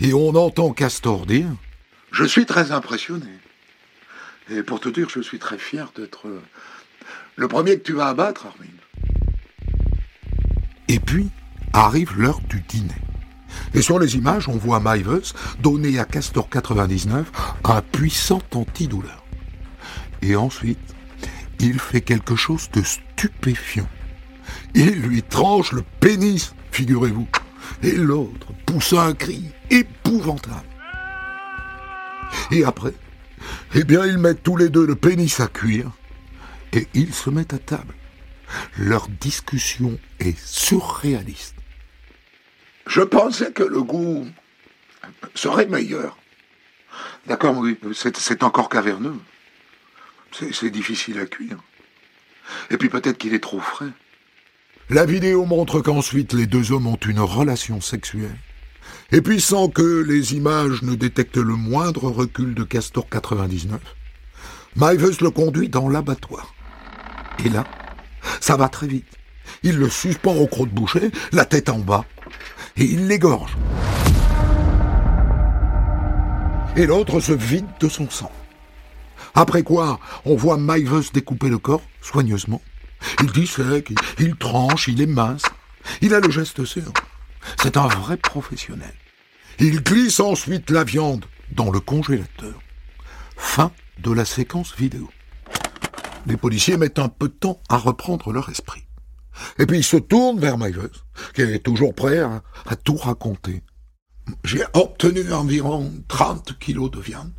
Et 0.00 0.14
on 0.14 0.30
entend 0.30 0.72
Castor 0.72 1.26
dire 1.26 1.50
Je 2.14 2.22
suis 2.22 2.46
très 2.46 2.70
impressionné. 2.70 3.26
Et 4.48 4.62
pour 4.62 4.78
te 4.78 4.88
dire, 4.88 5.08
je 5.08 5.20
suis 5.20 5.40
très 5.40 5.58
fier 5.58 5.90
d'être 5.96 6.28
le 7.34 7.48
premier 7.48 7.76
que 7.76 7.82
tu 7.82 7.92
vas 7.92 8.06
abattre, 8.06 8.46
Armin. 8.46 8.70
Et 10.86 11.00
puis, 11.00 11.28
arrive 11.72 12.16
l'heure 12.16 12.40
du 12.48 12.60
dîner. 12.60 13.02
Et 13.74 13.82
sur 13.82 13.98
les 13.98 14.14
images, 14.14 14.48
on 14.48 14.56
voit 14.56 14.80
Mivers 14.80 15.34
donner 15.60 15.98
à 15.98 16.04
Castor 16.04 16.48
99 16.48 17.32
un 17.64 17.82
puissant 17.82 18.42
antidouleur. 18.54 19.24
Et 20.22 20.36
ensuite, 20.36 20.94
il 21.58 21.80
fait 21.80 22.00
quelque 22.00 22.36
chose 22.36 22.70
de 22.72 22.82
stupéfiant. 22.82 23.88
Il 24.74 25.02
lui 25.02 25.24
tranche 25.24 25.72
le 25.72 25.82
pénis, 25.98 26.54
figurez-vous. 26.70 27.26
Et 27.82 27.90
l'autre 27.90 28.52
pousse 28.66 28.92
un 28.92 29.14
cri 29.14 29.50
épouvantable. 29.68 30.73
Et 32.50 32.64
après, 32.64 32.94
eh 33.74 33.84
bien, 33.84 34.06
ils 34.06 34.18
mettent 34.18 34.42
tous 34.42 34.56
les 34.56 34.68
deux 34.68 34.86
le 34.86 34.94
pénis 34.94 35.40
à 35.40 35.46
cuire 35.46 35.90
et 36.72 36.86
ils 36.94 37.14
se 37.14 37.30
mettent 37.30 37.54
à 37.54 37.58
table. 37.58 37.94
Leur 38.78 39.08
discussion 39.08 39.98
est 40.20 40.38
surréaliste. 40.38 41.56
Je 42.86 43.00
pensais 43.00 43.52
que 43.52 43.62
le 43.62 43.82
goût 43.82 44.26
serait 45.34 45.66
meilleur. 45.66 46.18
D'accord, 47.26 47.56
oui, 47.56 47.78
c'est 47.94 48.42
encore 48.42 48.68
caverneux. 48.68 49.18
C'est 50.52 50.70
difficile 50.70 51.18
à 51.18 51.26
cuire. 51.26 51.58
Et 52.70 52.76
puis 52.76 52.88
peut-être 52.88 53.18
qu'il 53.18 53.34
est 53.34 53.42
trop 53.42 53.60
frais. 53.60 53.90
La 54.90 55.06
vidéo 55.06 55.46
montre 55.46 55.80
qu'ensuite 55.80 56.34
les 56.34 56.46
deux 56.46 56.72
hommes 56.72 56.86
ont 56.86 56.96
une 56.96 57.20
relation 57.20 57.80
sexuelle. 57.80 58.36
Et 59.12 59.20
puis 59.20 59.40
sans 59.40 59.68
que 59.68 60.02
les 60.02 60.34
images 60.34 60.82
ne 60.82 60.94
détectent 60.94 61.36
le 61.36 61.54
moindre 61.54 62.10
recul 62.10 62.54
de 62.54 62.64
Castor 62.64 63.08
99, 63.08 63.80
Mivers 64.76 65.20
le 65.20 65.30
conduit 65.30 65.68
dans 65.68 65.88
l'abattoir. 65.88 66.54
Et 67.44 67.48
là, 67.48 67.64
ça 68.40 68.56
va 68.56 68.68
très 68.68 68.86
vite. 68.86 69.06
Il 69.62 69.78
le 69.78 69.88
suspend 69.88 70.34
au 70.34 70.46
croc 70.46 70.68
de 70.68 70.74
boucher, 70.74 71.10
la 71.32 71.44
tête 71.44 71.68
en 71.68 71.78
bas, 71.78 72.04
et 72.76 72.84
il 72.84 73.06
l'égorge. 73.06 73.56
Et 76.76 76.86
l'autre 76.86 77.20
se 77.20 77.32
vide 77.32 77.66
de 77.78 77.88
son 77.88 78.10
sang. 78.10 78.32
Après 79.34 79.62
quoi, 79.62 80.00
on 80.24 80.34
voit 80.34 80.58
Mivers 80.58 81.10
découper 81.12 81.48
le 81.48 81.58
corps 81.58 81.82
soigneusement. 82.00 82.62
Il 83.20 83.30
dissèque, 83.30 83.92
il, 84.18 84.36
tranche, 84.36 84.88
il 84.88 85.00
est 85.00 85.06
mince. 85.06 85.44
Il 86.00 86.14
a 86.14 86.20
le 86.20 86.30
geste 86.30 86.64
sûr. 86.64 86.92
C'est 87.60 87.76
un 87.76 87.86
vrai 87.86 88.16
professionnel. 88.16 88.94
Il 89.58 89.82
glisse 89.82 90.20
ensuite 90.20 90.70
la 90.70 90.84
viande 90.84 91.24
dans 91.52 91.70
le 91.70 91.80
congélateur. 91.80 92.60
Fin 93.36 93.70
de 93.98 94.12
la 94.12 94.24
séquence 94.24 94.74
vidéo. 94.76 95.08
Les 96.26 96.36
policiers 96.36 96.76
mettent 96.76 96.98
un 96.98 97.08
peu 97.08 97.28
de 97.28 97.34
temps 97.34 97.60
à 97.68 97.76
reprendre 97.76 98.32
leur 98.32 98.48
esprit. 98.48 98.84
Et 99.58 99.66
puis 99.66 99.78
ils 99.78 99.84
se 99.84 99.96
tournent 99.96 100.38
vers 100.38 100.58
Mivers, 100.58 101.06
qui 101.34 101.42
est 101.42 101.58
toujours 101.58 101.94
prêt 101.94 102.20
à, 102.20 102.42
à 102.66 102.76
tout 102.76 102.96
raconter. 102.96 103.62
J'ai 104.44 104.64
obtenu 104.72 105.32
environ 105.32 105.92
30 106.08 106.58
kilos 106.58 106.90
de 106.90 107.00
viande. 107.00 107.32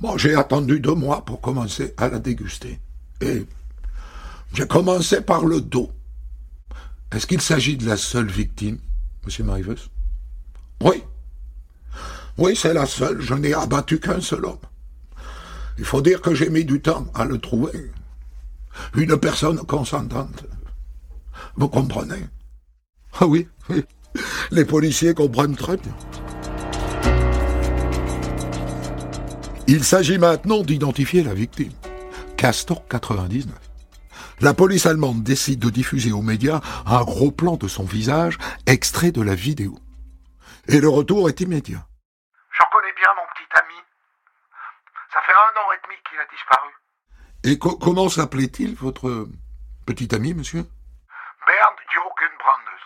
Bon, 0.00 0.16
j'ai 0.16 0.34
attendu 0.34 0.80
deux 0.80 0.94
mois 0.94 1.24
pour 1.24 1.40
commencer 1.40 1.94
à 1.98 2.08
la 2.08 2.18
déguster. 2.18 2.80
Et 3.20 3.44
j'ai 4.54 4.66
commencé 4.66 5.20
par 5.20 5.44
le 5.44 5.60
dos. 5.60 5.90
Est-ce 7.12 7.26
qu'il 7.26 7.40
s'agit 7.40 7.76
de 7.76 7.86
la 7.86 7.96
seule 7.96 8.30
victime, 8.30 8.78
Monsieur 9.24 9.44
Mivers 9.44 9.88
Oui. 10.82 11.02
Oui, 12.38 12.54
c'est 12.54 12.72
la 12.72 12.86
seule. 12.86 13.20
Je 13.20 13.34
n'ai 13.34 13.52
abattu 13.52 13.98
qu'un 13.98 14.20
seul 14.20 14.44
homme. 14.44 14.58
Il 15.78 15.84
faut 15.84 16.02
dire 16.02 16.20
que 16.20 16.34
j'ai 16.34 16.50
mis 16.50 16.64
du 16.64 16.80
temps 16.80 17.06
à 17.14 17.24
le 17.24 17.38
trouver. 17.38 17.90
Une 18.94 19.18
personne 19.18 19.58
consentante. 19.58 20.44
Vous 21.56 21.68
comprenez? 21.68 22.26
Ah 23.18 23.26
oui, 23.26 23.48
oui. 23.68 23.84
Les 24.50 24.64
policiers 24.64 25.14
comprennent 25.14 25.56
très 25.56 25.76
bien. 25.76 25.94
Il 29.66 29.84
s'agit 29.84 30.18
maintenant 30.18 30.62
d'identifier 30.62 31.22
la 31.22 31.34
victime. 31.34 31.72
Castor 32.36 32.86
99. 32.88 33.69
La 34.40 34.54
police 34.54 34.86
allemande 34.86 35.22
décide 35.22 35.60
de 35.60 35.68
diffuser 35.68 36.12
aux 36.12 36.22
médias 36.22 36.60
un 36.86 37.02
gros 37.02 37.30
plan 37.30 37.56
de 37.56 37.68
son 37.68 37.84
visage, 37.84 38.38
extrait 38.66 39.12
de 39.12 39.20
la 39.20 39.34
vidéo. 39.34 39.78
Et 40.66 40.80
le 40.80 40.88
retour 40.88 41.28
est 41.28 41.40
immédiat. 41.42 41.86
J'en 42.58 42.64
connais 42.72 42.94
bien 42.96 43.08
mon 43.16 43.26
petit 43.34 43.50
ami. 43.52 43.74
Ça 45.12 45.20
fait 45.26 45.32
un 45.32 45.60
an 45.60 45.72
et 45.74 45.80
demi 45.84 45.96
qu'il 46.08 46.18
a 46.18 46.24
disparu. 46.32 46.70
Et 47.44 47.58
comment 47.58 48.08
s'appelait-il, 48.08 48.76
votre 48.76 49.28
petit 49.84 50.14
ami, 50.14 50.32
monsieur? 50.32 50.62
Bernd 51.46 51.78
Jürgen 51.92 52.34
Brandes. 52.38 52.80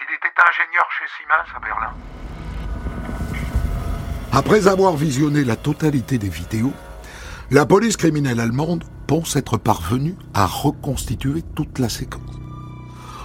Il 0.00 0.14
était 0.14 0.32
ingénieur 0.48 0.86
chez 0.98 1.08
Siemens 1.18 1.56
à 1.56 1.60
Berlin. 1.60 1.94
Après 4.32 4.66
avoir 4.68 4.96
visionné 4.96 5.44
la 5.44 5.56
totalité 5.56 6.16
des 6.16 6.28
vidéos, 6.28 6.72
la 7.50 7.64
police 7.64 7.96
criminelle 7.96 8.40
allemande 8.40 8.84
pense 9.06 9.36
être 9.36 9.56
parvenue 9.56 10.16
à 10.34 10.46
reconstituer 10.46 11.42
toute 11.54 11.78
la 11.78 11.88
séquence. 11.88 12.22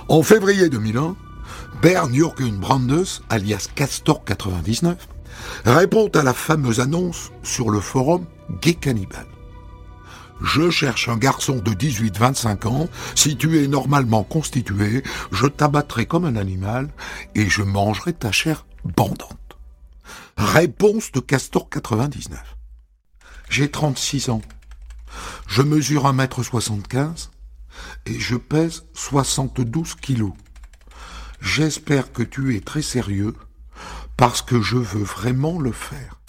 En 0.08 0.24
février 0.24 0.70
2001, 0.70 1.16
Bernd 1.82 2.14
Jürgen 2.14 2.58
Brandes, 2.58 3.06
alias 3.30 3.68
Castor99, 3.76 4.96
répond 5.66 6.08
à 6.14 6.24
la 6.24 6.34
fameuse 6.34 6.80
annonce 6.80 7.32
sur 7.44 7.70
le 7.70 7.82
forum 7.82 8.26
Gay 8.62 8.76
Cannibal. 8.76 9.26
Je 10.42 10.70
cherche 10.70 11.10
un 11.10 11.18
garçon 11.18 11.58
de 11.58 11.72
18-25 11.72 12.68
ans, 12.68 12.90
si 13.16 13.36
tu 13.36 13.62
es 13.62 13.68
normalement 13.68 14.24
constitué, 14.24 15.04
je 15.32 15.48
t'abattrai 15.48 16.06
comme 16.06 16.26
un 16.26 16.36
animal 16.36 16.90
et 17.36 17.50
je 17.50 17.62
mangerai 17.62 18.14
ta 18.14 18.32
chair 18.32 18.66
bandante. 18.84 19.38
Réponse 20.38 21.12
de 21.12 21.20
Castor 21.20 21.70
99. 21.70 22.53
J'ai 23.56 23.70
36 23.70 24.30
ans. 24.30 24.42
Je 25.46 25.62
mesure 25.62 26.12
1m75 26.12 27.30
et 28.08 28.20
je 28.20 28.36
pèse 28.36 28.86
72 28.96 29.94
kilos. 29.94 30.32
J'espère 31.40 32.12
que 32.12 32.24
tu 32.24 32.56
es 32.56 32.62
très 32.62 32.82
sérieux 32.82 33.36
parce 34.18 34.42
que 34.42 34.60
je 34.60 34.78
veux 34.78 35.04
vraiment 35.04 35.60
le 35.60 35.72
faire. 35.72 36.20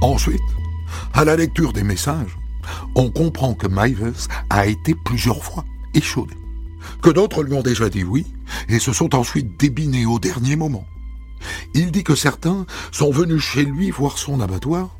Ensuite, 0.00 0.40
à 1.12 1.26
la 1.26 1.36
lecture 1.36 1.74
des 1.74 1.84
messages, 1.84 2.38
on 2.94 3.10
comprend 3.10 3.52
que 3.52 3.66
Mivers 3.68 4.28
a 4.48 4.64
été 4.64 4.94
plusieurs 5.04 5.44
fois 5.44 5.66
échaudé, 5.92 6.34
que 7.02 7.10
d'autres 7.10 7.42
lui 7.42 7.52
ont 7.52 7.62
déjà 7.62 7.90
dit 7.90 8.02
oui 8.02 8.26
et 8.70 8.78
se 8.78 8.94
sont 8.94 9.14
ensuite 9.14 9.60
débinés 9.60 10.06
au 10.06 10.18
dernier 10.18 10.56
moment. 10.56 10.86
Il 11.74 11.90
dit 11.90 12.04
que 12.04 12.14
certains 12.14 12.66
sont 12.90 13.10
venus 13.10 13.42
chez 13.42 13.64
lui 13.64 13.90
voir 13.90 14.18
son 14.18 14.40
abattoir, 14.40 14.90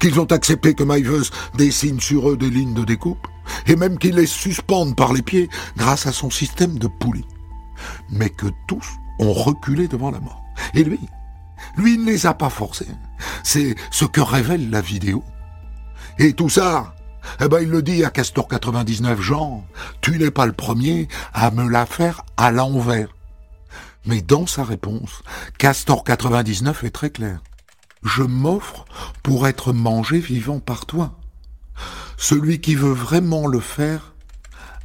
qu'ils 0.00 0.20
ont 0.20 0.26
accepté 0.32 0.74
que 0.74 0.84
Mivers 0.84 1.30
dessine 1.54 2.00
sur 2.00 2.30
eux 2.30 2.36
des 2.36 2.50
lignes 2.50 2.74
de 2.74 2.84
découpe, 2.84 3.26
et 3.66 3.76
même 3.76 3.98
qu'il 3.98 4.16
les 4.16 4.26
suspende 4.26 4.96
par 4.96 5.12
les 5.12 5.22
pieds 5.22 5.48
grâce 5.76 6.06
à 6.06 6.12
son 6.12 6.30
système 6.30 6.78
de 6.78 6.86
poulies. 6.86 7.26
Mais 8.10 8.30
que 8.30 8.46
tous 8.68 8.86
ont 9.18 9.32
reculé 9.32 9.88
devant 9.88 10.10
la 10.10 10.20
mort. 10.20 10.42
Et 10.74 10.84
lui, 10.84 11.00
lui 11.76 11.98
ne 11.98 12.06
les 12.06 12.26
a 12.26 12.34
pas 12.34 12.50
forcés. 12.50 12.88
C'est 13.42 13.74
ce 13.90 14.04
que 14.04 14.20
révèle 14.20 14.70
la 14.70 14.80
vidéo. 14.80 15.22
Et 16.18 16.32
tout 16.32 16.48
ça, 16.48 16.94
eh 17.40 17.48
ben, 17.48 17.60
il 17.60 17.68
le 17.68 17.82
dit 17.82 18.04
à 18.04 18.10
Castor 18.10 18.48
99 18.48 19.20
Jean, 19.20 19.64
tu 20.00 20.18
n'es 20.18 20.30
pas 20.30 20.46
le 20.46 20.52
premier 20.52 21.08
à 21.32 21.50
me 21.50 21.68
la 21.68 21.86
faire 21.86 22.22
à 22.36 22.50
l'envers. 22.50 23.08
Mais 24.10 24.22
dans 24.22 24.44
sa 24.44 24.64
réponse, 24.64 25.22
Castor 25.56 26.02
99 26.02 26.82
est 26.82 26.90
très 26.90 27.10
clair. 27.10 27.44
Je 28.02 28.24
m'offre 28.24 28.84
pour 29.22 29.46
être 29.46 29.72
mangé 29.72 30.18
vivant 30.18 30.58
par 30.58 30.84
toi. 30.84 31.16
Celui 32.16 32.60
qui 32.60 32.74
veut 32.74 32.92
vraiment 32.92 33.46
le 33.46 33.60
faire 33.60 34.14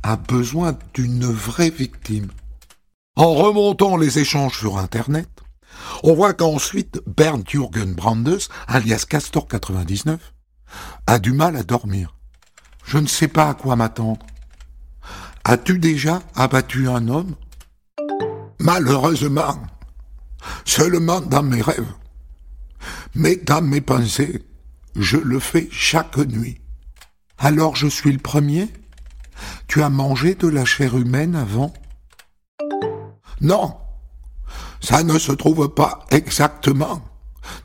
a 0.03 0.15
besoin 0.15 0.77
d'une 0.93 1.25
vraie 1.25 1.71
victime. 1.71 2.27
En 3.15 3.33
remontant 3.33 3.97
les 3.97 4.19
échanges 4.19 4.59
sur 4.59 4.77
Internet, 4.77 5.29
on 6.03 6.13
voit 6.13 6.33
qu'ensuite 6.35 7.01
Bernd 7.07 7.49
Jürgen 7.49 7.95
Brandes, 7.95 8.37
alias 8.67 9.05
Castor 9.09 9.47
99, 9.47 10.33
a 11.07 11.17
du 11.17 11.33
mal 11.33 11.55
à 11.55 11.63
dormir. 11.63 12.13
Je 12.85 12.99
ne 12.99 13.07
sais 13.07 13.27
pas 13.27 13.49
à 13.49 13.55
quoi 13.55 13.75
m'attendre. 13.75 14.23
As-tu 15.43 15.79
déjà 15.79 16.21
abattu 16.35 16.87
un 16.87 17.07
homme 17.07 17.33
Malheureusement, 18.65 19.61
seulement 20.65 21.21
dans 21.21 21.43
mes 21.43 21.61
rêves. 21.61 21.93
Mais 23.13 23.35
dans 23.35 23.61
mes 23.61 23.79
pensées, 23.79 24.43
je 24.95 25.17
le 25.17 25.39
fais 25.39 25.67
chaque 25.71 26.17
nuit. 26.17 26.59
Alors 27.37 27.75
je 27.75 27.85
suis 27.85 28.11
le 28.11 28.17
premier 28.17 28.73
Tu 29.67 29.83
as 29.83 29.91
mangé 29.91 30.33
de 30.33 30.47
la 30.47 30.65
chair 30.65 30.97
humaine 30.97 31.35
avant? 31.35 31.75
Non, 33.39 33.77
ça 34.81 35.03
ne 35.03 35.19
se 35.19 35.31
trouve 35.31 35.69
pas 35.69 36.03
exactement 36.09 37.05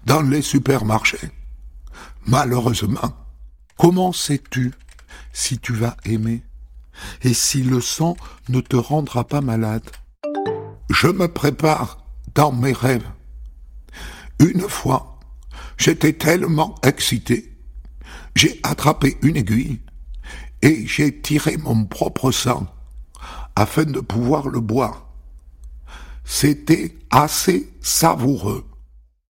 dans 0.05 0.21
les 0.21 0.43
supermarchés. 0.43 1.31
Malheureusement. 2.27 3.17
Comment 3.79 4.13
sais-tu 4.13 4.75
si 5.33 5.59
tu 5.59 5.73
vas 5.73 5.97
aimer? 6.05 6.43
Et 7.23 7.33
si 7.33 7.63
le 7.63 7.81
sang 7.81 8.19
ne 8.51 8.61
te 8.61 8.77
rendra 8.77 9.27
pas 9.27 9.41
malade? 9.41 9.91
Je 10.91 11.07
me 11.07 11.29
prépare 11.29 12.05
dans 12.35 12.51
mes 12.51 12.73
rêves. 12.73 13.09
Une 14.41 14.69
fois, 14.69 15.21
j'étais 15.79 16.15
tellement 16.15 16.75
excité, 16.83 17.57
j'ai 18.35 18.59
attrapé 18.65 19.17
une 19.23 19.37
aiguille 19.37 19.81
et 20.63 20.87
j'ai 20.89 21.21
tiré 21.21 21.57
mon 21.59 21.85
propre 21.85 22.33
sang 22.33 22.67
afin 23.55 23.85
de 23.85 24.01
pouvoir 24.01 24.49
le 24.49 24.59
boire. 24.61 25.07
C'était 26.25 26.99
assez 27.11 27.73
savoureux. 27.81 28.67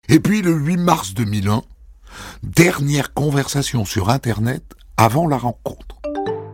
Et 0.08 0.22
puis 0.22 0.42
le 0.42 0.54
8 0.54 0.78
mars 0.78 1.14
2001, 1.14 1.64
dernière 2.44 3.14
conversation 3.14 3.84
sur 3.84 4.10
Internet 4.10 4.74
avant 4.96 5.28
la 5.28 5.38
rencontre. 5.38 6.00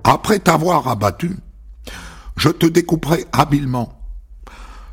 Après 0.04 0.40
t'avoir 0.40 0.88
abattu, 0.88 1.38
je 2.36 2.50
te 2.50 2.66
découperai 2.66 3.26
habilement, 3.32 3.97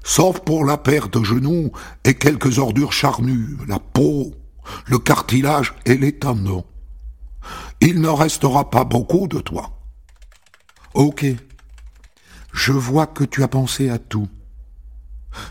sauf 0.05 0.41
pour 0.41 0.65
la 0.65 0.77
paire 0.77 1.09
de 1.09 1.25
genoux 1.25 1.73
et 2.05 2.15
quelques 2.15 2.61
ordures 2.61 2.93
charnues, 2.93 3.57
la 3.67 3.81
peau, 3.81 4.33
le 4.87 4.99
cartilage 4.99 5.75
et 5.87 5.97
les 5.97 6.13
tendons. 6.13 6.65
Il 7.81 8.01
ne 8.01 8.09
restera 8.09 8.71
pas 8.71 8.85
beaucoup 8.85 9.27
de 9.27 9.41
toi. 9.41 9.81
Ok, 10.93 11.27
je 12.53 12.73
vois 12.73 13.09
que 13.09 13.25
tu 13.25 13.43
as 13.43 13.49
pensé 13.49 13.91
à 13.91 13.99
tout. 13.99 14.29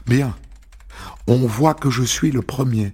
Bien, 0.06 0.36
on 1.28 1.46
voit 1.46 1.74
que 1.74 1.90
je 1.90 2.04
suis 2.04 2.32
le 2.32 2.42
premier. 2.42 2.94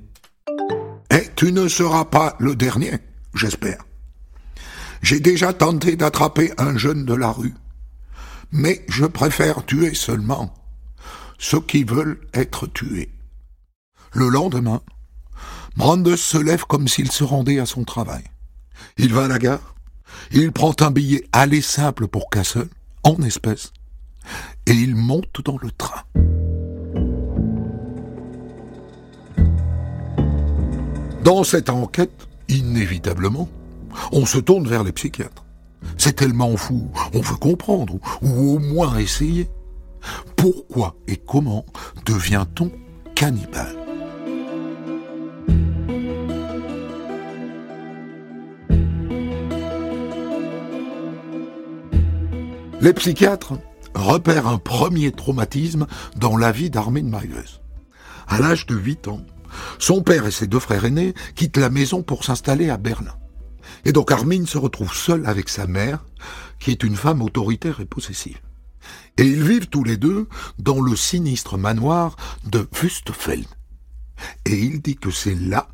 Et 1.12 1.30
tu 1.36 1.52
ne 1.52 1.67
seras 1.67 2.06
pas 2.06 2.36
le 2.39 2.56
dernier, 2.56 2.93
j'espère. 3.36 3.86
J'ai 5.02 5.19
déjà 5.19 5.54
tenté 5.54 5.95
d'attraper 5.95 6.52
un 6.58 6.78
jeune 6.78 7.06
de 7.06 7.13
la 7.13 7.32
rue, 7.32 7.54
mais 8.52 8.84
je 8.89 9.06
préfère 9.06 9.65
tuer 9.65 9.93
seulement 9.93 10.54
ceux 11.39 11.62
qui 11.62 11.84
veulent 11.84 12.19
être 12.34 12.67
tués. 12.67 13.10
Le 14.13 14.30
lendemain, 14.30 14.82
Brandes 15.75 16.15
se 16.15 16.38
lève 16.38 16.65
comme 16.65 16.88
s'il 16.88 17.12
se 17.12 17.23
rendait 17.23 17.60
à 17.60 17.65
son 17.65 17.84
travail. 17.86 18.23
Il 18.97 19.13
va 19.13 19.25
à 19.25 19.28
la 19.28 19.39
gare, 19.39 19.75
il 20.32 20.52
prend 20.52 20.75
un 20.82 20.91
billet 20.91 21.23
aller 21.32 21.62
simple 21.62 22.08
pour 22.08 22.30
Cassel, 22.30 22.67
en 23.04 23.15
espèces, 23.23 23.71
et 24.65 24.73
il 24.73 24.95
monte 24.95 25.41
dans 25.43 25.58
le 25.62 25.71
train. 25.71 26.04
Dans 31.23 31.43
cette 31.43 31.69
enquête, 31.69 32.28
inévitablement, 32.49 33.47
on 34.12 34.25
se 34.25 34.39
tourne 34.39 34.67
vers 34.67 34.84
les 34.84 34.91
psychiatres. 34.91 35.45
C'est 35.97 36.15
tellement 36.15 36.56
fou, 36.58 36.89
on 37.13 37.21
veut 37.21 37.38
comprendre, 37.38 37.99
ou 38.21 38.56
au 38.56 38.60
moins 38.60 38.97
essayer. 38.97 39.49
Pourquoi 40.36 40.96
et 41.08 41.18
comment 41.18 41.66
devient-on 42.06 42.72
cannibale 43.16 43.76
Les 52.82 52.94
psychiatres 52.94 53.54
repèrent 53.94 54.48
un 54.48 54.58
premier 54.58 55.12
traumatisme 55.12 55.86
dans 56.16 56.38
la 56.38 56.54
vie 56.54 56.70
d'Armin 56.70 57.04
Meyers. 57.04 57.60
À 58.28 58.40
l'âge 58.40 58.66
de 58.68 58.76
8 58.76 59.10
ans, 59.10 59.26
son 59.80 60.02
père 60.02 60.26
et 60.26 60.32
ses 60.32 60.48
deux 60.48 60.60
frères 60.60 60.86
aînés 60.86 61.14
quittent 61.36 61.58
la 61.58 61.70
maison 61.70 62.04
pour 62.04 62.24
s'installer 62.24 62.70
à 62.70 62.78
Berlin. 62.78 63.16
Et 63.84 63.92
donc 63.92 64.12
Armin 64.12 64.46
se 64.46 64.58
retrouve 64.58 64.94
seul 64.94 65.26
avec 65.26 65.50
sa 65.50 65.68
mère, 65.68 66.06
qui 66.60 66.72
est 66.72 66.84
une 66.84 66.96
femme 66.96 67.22
autoritaire 67.22 67.82
et 67.82 67.86
possessive. 67.86 68.40
Et 69.17 69.23
ils 69.23 69.43
vivent 69.43 69.67
tous 69.67 69.84
les 69.84 69.97
deux 69.97 70.28
dans 70.58 70.82
le 70.82 70.95
sinistre 70.95 71.58
manoir 71.58 72.15
de 72.45 72.67
Wüstefeld. 72.82 73.47
Et 74.45 74.58
il 74.58 74.82
dit 74.82 74.95
que 74.95 75.12
c'est 75.12 75.36
là 75.36 75.69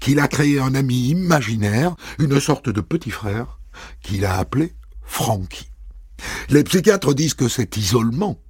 qu'il 0.00 0.20
a 0.20 0.28
créé 0.28 0.60
un 0.60 0.74
ami 0.74 1.08
imaginaire, 1.08 1.94
une 2.18 2.40
sorte 2.40 2.68
de 2.68 2.80
petit 2.80 3.10
frère, 3.10 3.60
qu'il 4.02 4.24
a 4.24 4.36
appelé 4.36 4.74
Frankie. 5.02 5.70
Les 6.48 6.64
psychiatres 6.64 7.14
disent 7.14 7.34
que 7.34 7.48
cet 7.48 7.76
isolement 7.76 8.42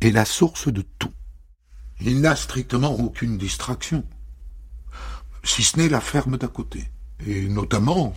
est 0.00 0.10
la 0.10 0.24
source 0.24 0.68
de 0.68 0.82
tout. 0.98 1.12
Il 2.00 2.20
n'a 2.20 2.36
strictement 2.36 2.92
aucune 2.92 3.38
distraction, 3.38 4.04
si 5.42 5.62
ce 5.62 5.78
n'est 5.78 5.88
la 5.88 6.00
ferme 6.00 6.36
d'à 6.36 6.48
côté. 6.48 6.84
Et 7.26 7.48
notamment 7.48 8.12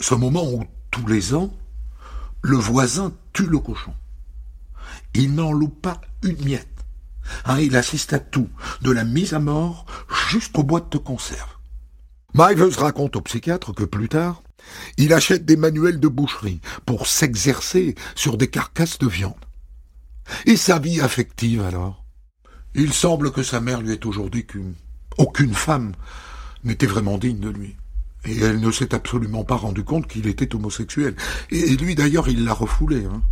ce 0.00 0.14
moment 0.14 0.50
où, 0.50 0.64
tous 0.90 1.06
les 1.06 1.34
ans, 1.34 1.54
le 2.42 2.56
voisin 2.56 3.12
tue 3.32 3.46
le 3.46 3.58
cochon. 3.58 3.94
Il 5.14 5.34
n'en 5.34 5.52
loupe 5.52 5.80
pas 5.82 6.00
une 6.22 6.42
miette. 6.44 6.68
Hein, 7.44 7.60
il 7.60 7.76
assiste 7.76 8.12
à 8.12 8.18
tout, 8.18 8.48
de 8.82 8.90
la 8.90 9.04
mise 9.04 9.34
à 9.34 9.38
mort 9.38 9.86
jusqu'aux 10.30 10.62
boîtes 10.62 10.92
de 10.92 10.98
conserve. 10.98 11.56
Mivers 12.34 12.78
raconte 12.78 13.16
au 13.16 13.20
psychiatre 13.20 13.74
que 13.74 13.84
plus 13.84 14.08
tard, 14.08 14.42
il 14.96 15.12
achète 15.12 15.44
des 15.44 15.56
manuels 15.56 16.00
de 16.00 16.08
boucherie 16.08 16.60
pour 16.84 17.06
s'exercer 17.06 17.94
sur 18.14 18.36
des 18.36 18.48
carcasses 18.48 18.98
de 18.98 19.06
viande. 19.06 19.34
Et 20.46 20.56
sa 20.56 20.78
vie 20.78 21.00
affective 21.00 21.62
alors? 21.62 22.04
Il 22.74 22.92
semble 22.92 23.32
que 23.32 23.42
sa 23.42 23.60
mère 23.60 23.80
lui 23.80 23.92
ait 23.92 23.98
toujours 23.98 24.30
dit 24.30 24.46
qu'aucune 24.46 25.54
femme 25.54 25.92
n'était 26.64 26.86
vraiment 26.86 27.18
digne 27.18 27.40
de 27.40 27.48
lui. 27.48 27.76
Et 28.24 28.38
elle 28.40 28.60
ne 28.60 28.70
s'est 28.70 28.94
absolument 28.94 29.44
pas 29.44 29.56
rendu 29.56 29.84
compte 29.84 30.06
qu'il 30.06 30.26
était 30.26 30.54
homosexuel. 30.54 31.16
Et 31.50 31.76
lui 31.76 31.94
d'ailleurs, 31.94 32.28
il 32.28 32.44
l'a 32.44 32.52
refoulé. 32.52 33.04
Hein. 33.04 33.22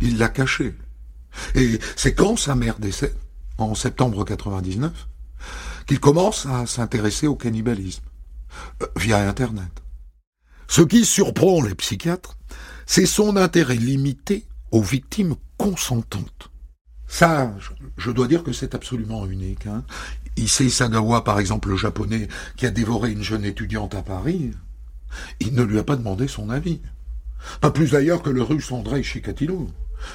Il 0.00 0.18
l'a 0.18 0.28
caché. 0.28 0.74
Et 1.54 1.78
c'est 1.96 2.14
quand 2.14 2.36
sa 2.36 2.54
mère 2.54 2.78
décède, 2.78 3.16
en 3.58 3.74
septembre 3.74 4.24
99, 4.24 4.92
qu'il 5.86 6.00
commence 6.00 6.46
à 6.46 6.66
s'intéresser 6.66 7.26
au 7.26 7.34
cannibalisme, 7.34 8.04
euh, 8.82 8.86
via 8.96 9.28
Internet. 9.28 9.82
Ce 10.68 10.82
qui 10.82 11.04
surprend 11.04 11.62
les 11.62 11.74
psychiatres, 11.74 12.36
c'est 12.86 13.06
son 13.06 13.36
intérêt 13.36 13.76
limité 13.76 14.46
aux 14.70 14.82
victimes 14.82 15.34
consentantes. 15.56 16.50
Ça, 17.06 17.54
je 17.96 18.10
dois 18.10 18.28
dire 18.28 18.42
que 18.42 18.52
c'est 18.52 18.74
absolument 18.74 19.26
unique. 19.26 19.66
Hein. 19.66 19.82
Issei 20.36 20.68
Sagawa, 20.68 21.24
par 21.24 21.40
exemple, 21.40 21.70
le 21.70 21.76
japonais 21.76 22.28
qui 22.56 22.66
a 22.66 22.70
dévoré 22.70 23.10
une 23.12 23.22
jeune 23.22 23.46
étudiante 23.46 23.94
à 23.94 24.02
Paris, 24.02 24.52
il 25.40 25.54
ne 25.54 25.62
lui 25.62 25.78
a 25.78 25.84
pas 25.84 25.96
demandé 25.96 26.28
son 26.28 26.50
avis. 26.50 26.80
Pas 27.60 27.70
plus 27.70 27.92
d'ailleurs 27.92 28.22
que 28.22 28.30
le 28.30 28.42
russe 28.42 28.70
Andrei 28.72 29.02
Chikatilo, 29.02 29.68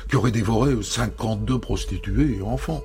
qui 0.10 0.16
aurait 0.16 0.32
dévoré 0.32 0.76
52 0.82 1.60
prostituées 1.60 2.38
et 2.38 2.42
enfants. 2.42 2.84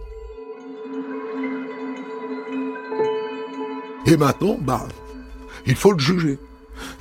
Et 4.07 4.17
maintenant, 4.17 4.57
bah, 4.61 4.87
il 5.67 5.75
faut 5.75 5.93
le 5.93 5.99
juger. 5.99 6.39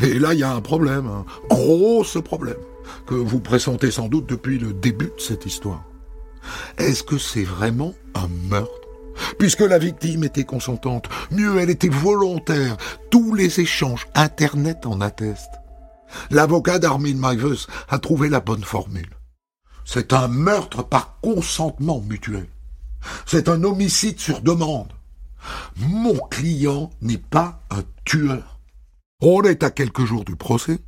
Et 0.02 0.20
là, 0.20 0.34
il 0.34 0.40
y 0.40 0.44
a 0.44 0.52
un 0.52 0.62
problème, 0.62 1.08
un 1.08 1.26
gros 1.50 2.04
problème, 2.24 2.58
que 3.06 3.16
vous 3.16 3.40
pressentez 3.40 3.92
sans 3.92 4.08
doute 4.08 4.28
depuis 4.28 4.60
le 4.60 4.74
début 4.74 5.12
de 5.16 5.22
cette 5.22 5.46
histoire. 5.46 5.84
Est-ce 6.78 7.04
que 7.04 7.18
c'est 7.18 7.44
vraiment 7.44 7.94
un 8.16 8.28
meurtre? 8.50 8.74
Puisque 9.40 9.62
la 9.62 9.78
victime 9.78 10.24
était 10.24 10.44
consentante, 10.44 11.10
mieux 11.32 11.58
elle 11.60 11.70
était 11.70 11.90
volontaire, 11.90 12.78
tous 13.10 13.34
les 13.34 13.60
échanges 13.60 14.08
Internet 14.14 14.86
en 14.86 15.02
attestent. 15.02 15.57
L'avocat 16.32 16.80
d'Armin 16.80 17.16
Mivers 17.16 17.68
a 17.90 18.00
trouvé 18.00 18.30
la 18.30 18.40
bonne 18.40 18.64
formule. 18.64 19.10
C'est 19.86 20.14
un 20.14 20.28
meurtre 20.28 20.84
par 20.84 21.20
consentement 21.22 22.02
mutuel. 22.02 22.48
C'est 23.26 23.48
un 23.48 23.64
homicide 23.64 24.20
sur 24.20 24.42
demande. 24.42 24.92
Mon 25.78 26.18
client 26.30 26.90
n'est 27.02 27.18
pas 27.18 27.62
un 27.70 27.84
tueur. 28.04 28.60
On 29.22 29.42
est 29.44 29.64
à 29.64 29.72
quelques 29.72 30.06
jours 30.06 30.26
du 30.26 30.36
procès, 30.36 30.80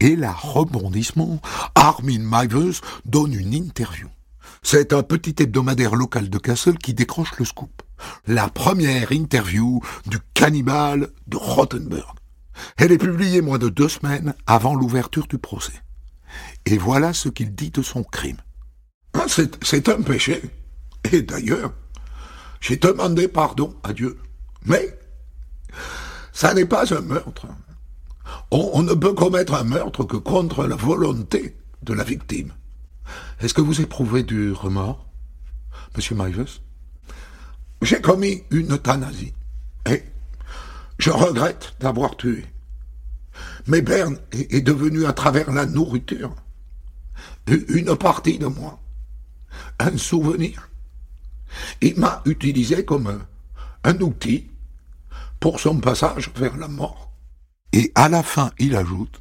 et 0.00 0.16
là, 0.16 0.32
rebondissement, 0.32 1.40
Armin 1.74 2.18
Mivers 2.18 2.80
donne 3.04 3.32
une 3.32 3.54
interview. 3.54 4.08
C'est 4.62 4.92
un 4.92 5.02
petit 5.02 5.36
hebdomadaire 5.38 5.94
local 5.94 6.28
de 6.28 6.38
Kassel 6.38 6.78
qui 6.78 6.94
décroche 6.94 7.38
le 7.38 7.44
scoop. 7.44 7.82
La 8.26 8.48
première 8.48 9.12
interview 9.12 9.80
du 10.06 10.18
cannibale 10.34 11.10
de 11.26 11.36
Rottenberg. 11.36 12.16
Elle 12.76 12.92
est 12.92 12.98
publiée 12.98 13.40
moins 13.40 13.58
de 13.58 13.68
deux 13.68 13.88
semaines 13.88 14.34
avant 14.46 14.74
l'ouverture 14.74 15.26
du 15.26 15.38
procès. 15.38 15.82
Et 16.66 16.78
voilà 16.78 17.12
ce 17.12 17.28
qu'il 17.28 17.54
dit 17.54 17.70
de 17.70 17.82
son 17.82 18.02
crime. 18.02 18.38
Ah, 19.14 19.26
c'est 19.28 19.88
un 19.88 20.02
péché. 20.02 20.42
Et 21.12 21.22
d'ailleurs, 21.22 21.72
j'ai 22.60 22.76
demandé 22.76 23.28
pardon 23.28 23.74
à 23.82 23.92
Dieu. 23.92 24.18
Mais 24.64 24.98
ça 26.32 26.54
n'est 26.54 26.64
pas 26.64 26.94
un 26.94 27.00
meurtre. 27.00 27.46
On, 28.50 28.82
ne 28.82 28.94
peut 28.94 29.12
commettre 29.12 29.54
un 29.54 29.64
meurtre 29.64 30.04
que 30.04 30.16
contre 30.16 30.66
la 30.66 30.76
volonté 30.76 31.56
de 31.82 31.92
la 31.92 32.04
victime. 32.04 32.52
Est-ce 33.40 33.54
que 33.54 33.60
vous 33.60 33.80
éprouvez 33.80 34.22
du 34.22 34.52
remords, 34.52 35.06
Monsieur 35.96 36.16
Mivers 36.16 36.60
J'ai 37.82 38.00
commis 38.00 38.44
une 38.50 38.72
euthanasie. 38.72 39.34
Je 40.98 41.10
regrette 41.10 41.74
d'avoir 41.80 42.16
tué. 42.16 42.44
Mais 43.66 43.82
Berne 43.82 44.18
est, 44.32 44.60
devenu 44.60 45.06
à 45.06 45.12
travers 45.12 45.50
la 45.52 45.66
nourriture 45.66 46.34
une 47.46 47.96
partie 47.96 48.38
de 48.38 48.46
moi, 48.46 48.78
un 49.78 49.96
souvenir. 49.96 50.70
Il 51.80 51.98
m'a 51.98 52.22
utilisé 52.24 52.84
comme 52.84 53.24
un 53.84 54.00
outil 54.00 54.50
pour 55.40 55.60
son 55.60 55.78
passage 55.78 56.30
vers 56.36 56.56
la 56.56 56.68
mort. 56.68 57.12
Et 57.72 57.90
à 57.94 58.08
la 58.08 58.22
fin, 58.22 58.52
il 58.58 58.76
ajoute, 58.76 59.20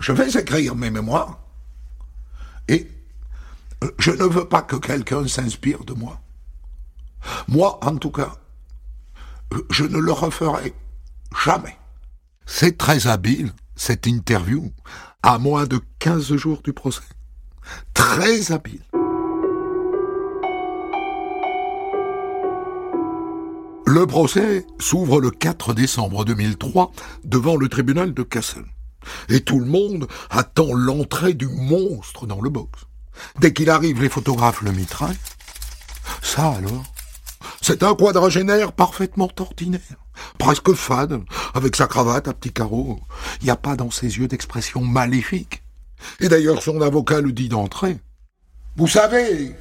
je 0.00 0.12
vais 0.12 0.30
écrire 0.40 0.74
mes 0.74 0.90
mémoires 0.90 1.40
et 2.68 2.88
je 3.98 4.10
ne 4.10 4.24
veux 4.24 4.48
pas 4.48 4.62
que 4.62 4.76
quelqu'un 4.76 5.28
s'inspire 5.28 5.84
de 5.84 5.92
moi. 5.92 6.20
Moi, 7.48 7.78
en 7.84 7.96
tout 7.96 8.10
cas, 8.10 8.36
je 9.70 9.84
ne 9.84 9.98
le 9.98 10.12
referai 10.12 10.74
jamais. 11.44 11.76
C'est 12.46 12.76
très 12.76 13.06
habile, 13.06 13.52
cette 13.76 14.06
interview, 14.06 14.72
à 15.22 15.38
moins 15.38 15.66
de 15.66 15.80
15 15.98 16.34
jours 16.36 16.60
du 16.62 16.72
procès. 16.72 17.02
Très 17.94 18.52
habile. 18.52 18.82
Le 23.86 24.06
procès 24.06 24.66
s'ouvre 24.78 25.20
le 25.20 25.30
4 25.30 25.72
décembre 25.74 26.24
2003 26.24 26.92
devant 27.24 27.56
le 27.56 27.68
tribunal 27.68 28.12
de 28.12 28.22
Kassel. 28.22 28.64
Et 29.28 29.40
tout 29.40 29.60
le 29.60 29.66
monde 29.66 30.08
attend 30.30 30.72
l'entrée 30.72 31.34
du 31.34 31.46
monstre 31.46 32.26
dans 32.26 32.40
le 32.40 32.50
box. 32.50 32.86
Dès 33.40 33.52
qu'il 33.52 33.70
arrive, 33.70 34.02
les 34.02 34.08
photographes 34.08 34.62
le 34.62 34.72
mitraillent. 34.72 35.18
Ça 36.22 36.52
alors? 36.52 36.84
C'est 37.60 37.82
un 37.82 37.94
quadragénaire 37.94 38.72
parfaitement 38.72 39.30
ordinaire, 39.38 40.03
presque 40.38 40.72
fade, 40.74 41.22
avec 41.54 41.76
sa 41.76 41.86
cravate 41.86 42.28
à 42.28 42.32
petits 42.32 42.52
carreaux. 42.52 43.00
Il 43.40 43.44
n'y 43.44 43.50
a 43.50 43.56
pas 43.56 43.76
dans 43.76 43.90
ses 43.90 44.18
yeux 44.18 44.28
d'expression 44.28 44.82
maléfique. 44.82 45.62
Et 46.20 46.28
d'ailleurs, 46.28 46.62
son 46.62 46.80
avocat 46.80 47.20
le 47.20 47.32
dit 47.32 47.48
d'entrée. 47.48 47.98
Vous 48.76 48.88
savez, 48.88 49.54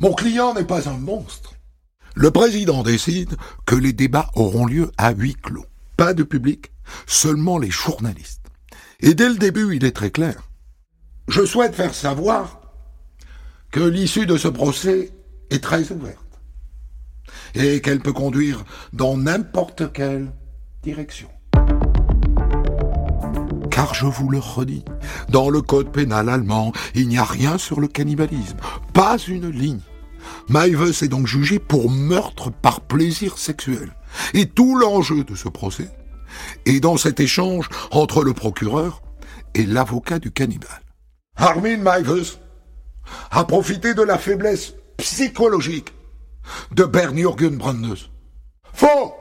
mon 0.00 0.14
client 0.14 0.54
n'est 0.54 0.64
pas 0.64 0.88
un 0.88 0.96
monstre. 0.96 1.54
Le 2.14 2.30
président 2.30 2.82
décide 2.82 3.36
que 3.66 3.74
les 3.74 3.92
débats 3.92 4.30
auront 4.34 4.66
lieu 4.66 4.90
à 4.96 5.12
huis 5.12 5.36
clos. 5.36 5.66
Pas 5.96 6.14
de 6.14 6.22
public, 6.22 6.72
seulement 7.06 7.58
les 7.58 7.70
journalistes. 7.70 8.46
Et 9.00 9.14
dès 9.14 9.28
le 9.28 9.36
début, 9.36 9.76
il 9.76 9.84
est 9.84 9.92
très 9.92 10.10
clair. 10.10 10.48
Je 11.28 11.44
souhaite 11.44 11.74
faire 11.74 11.94
savoir 11.94 12.60
que 13.70 13.80
l'issue 13.80 14.26
de 14.26 14.36
ce 14.36 14.48
procès 14.48 15.12
est 15.50 15.62
très 15.62 15.92
ouverte 15.92 16.27
et 17.54 17.80
qu'elle 17.80 18.00
peut 18.00 18.12
conduire 18.12 18.64
dans 18.92 19.16
n'importe 19.16 19.92
quelle 19.92 20.32
direction. 20.82 21.28
Car 23.70 23.94
je 23.94 24.06
vous 24.06 24.28
le 24.28 24.38
redis, 24.38 24.84
dans 25.28 25.50
le 25.50 25.62
code 25.62 25.92
pénal 25.92 26.28
allemand, 26.28 26.72
il 26.94 27.08
n'y 27.08 27.18
a 27.18 27.24
rien 27.24 27.58
sur 27.58 27.80
le 27.80 27.88
cannibalisme, 27.88 28.56
pas 28.92 29.18
une 29.18 29.50
ligne. 29.50 29.80
Maives 30.48 31.02
est 31.02 31.08
donc 31.08 31.26
jugé 31.26 31.58
pour 31.58 31.90
meurtre 31.90 32.50
par 32.50 32.80
plaisir 32.80 33.38
sexuel. 33.38 33.92
Et 34.34 34.46
tout 34.46 34.76
l'enjeu 34.76 35.24
de 35.24 35.34
ce 35.34 35.48
procès 35.48 35.88
est 36.66 36.80
dans 36.80 36.96
cet 36.96 37.20
échange 37.20 37.68
entre 37.90 38.24
le 38.24 38.32
procureur 38.32 39.02
et 39.54 39.64
l'avocat 39.64 40.18
du 40.18 40.30
cannibale. 40.30 40.82
Armin 41.36 41.76
Mivers 41.76 42.38
a 43.30 43.44
profité 43.44 43.94
de 43.94 44.02
la 44.02 44.18
faiblesse 44.18 44.74
psychologique 44.96 45.92
de 46.72 46.84
Bernjürgen 46.84 47.56
Brandes. 47.56 48.08
Faux 48.72 49.14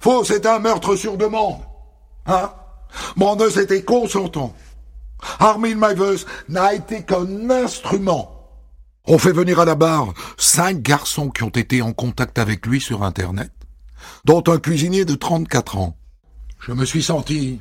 Faux, 0.00 0.24
c'est 0.24 0.46
un 0.46 0.58
meurtre 0.58 0.96
sur 0.96 1.16
demande. 1.16 1.60
Hein? 2.26 2.52
Deux 3.16 3.58
était 3.58 3.82
consentant. 3.82 4.54
Armin 5.38 5.74
Mivers 5.74 6.24
n'a 6.48 6.74
été 6.74 7.02
qu'un 7.02 7.50
instrument. 7.50 8.30
On 9.06 9.18
fait 9.18 9.32
venir 9.32 9.60
à 9.60 9.64
la 9.64 9.74
barre 9.74 10.14
cinq 10.38 10.80
garçons 10.80 11.30
qui 11.30 11.42
ont 11.42 11.50
été 11.50 11.82
en 11.82 11.92
contact 11.92 12.38
avec 12.38 12.64
lui 12.66 12.80
sur 12.80 13.02
Internet, 13.02 13.52
dont 14.24 14.42
un 14.46 14.58
cuisinier 14.58 15.04
de 15.04 15.14
34 15.14 15.76
ans. 15.76 15.96
Je 16.60 16.72
me 16.72 16.84
suis 16.84 17.02
senti 17.02 17.60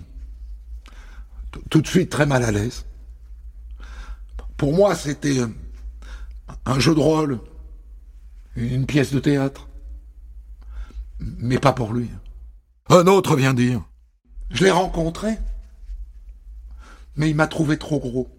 tout 1.69 1.81
de 1.81 1.87
suite 1.87 2.09
très 2.09 2.25
mal 2.25 2.43
à 2.43 2.51
l'aise. 2.51 2.85
Pour 4.55 4.73
moi, 4.73 4.95
c'était 4.95 5.41
un 6.65 6.79
jeu 6.79 6.95
de 6.95 6.99
rôle, 6.99 7.39
une 8.55 8.85
pièce 8.85 9.11
de 9.11 9.19
théâtre. 9.19 9.69
Mais 11.19 11.57
pas 11.57 11.73
pour 11.73 11.93
lui. 11.93 12.09
Un 12.89 13.07
autre 13.07 13.35
vient 13.35 13.53
dire. 13.53 13.81
Je 14.51 14.63
l'ai 14.63 14.71
rencontré. 14.71 15.37
Mais 17.15 17.29
il 17.29 17.35
m'a 17.35 17.47
trouvé 17.47 17.77
trop 17.77 17.99
gros. 17.99 18.29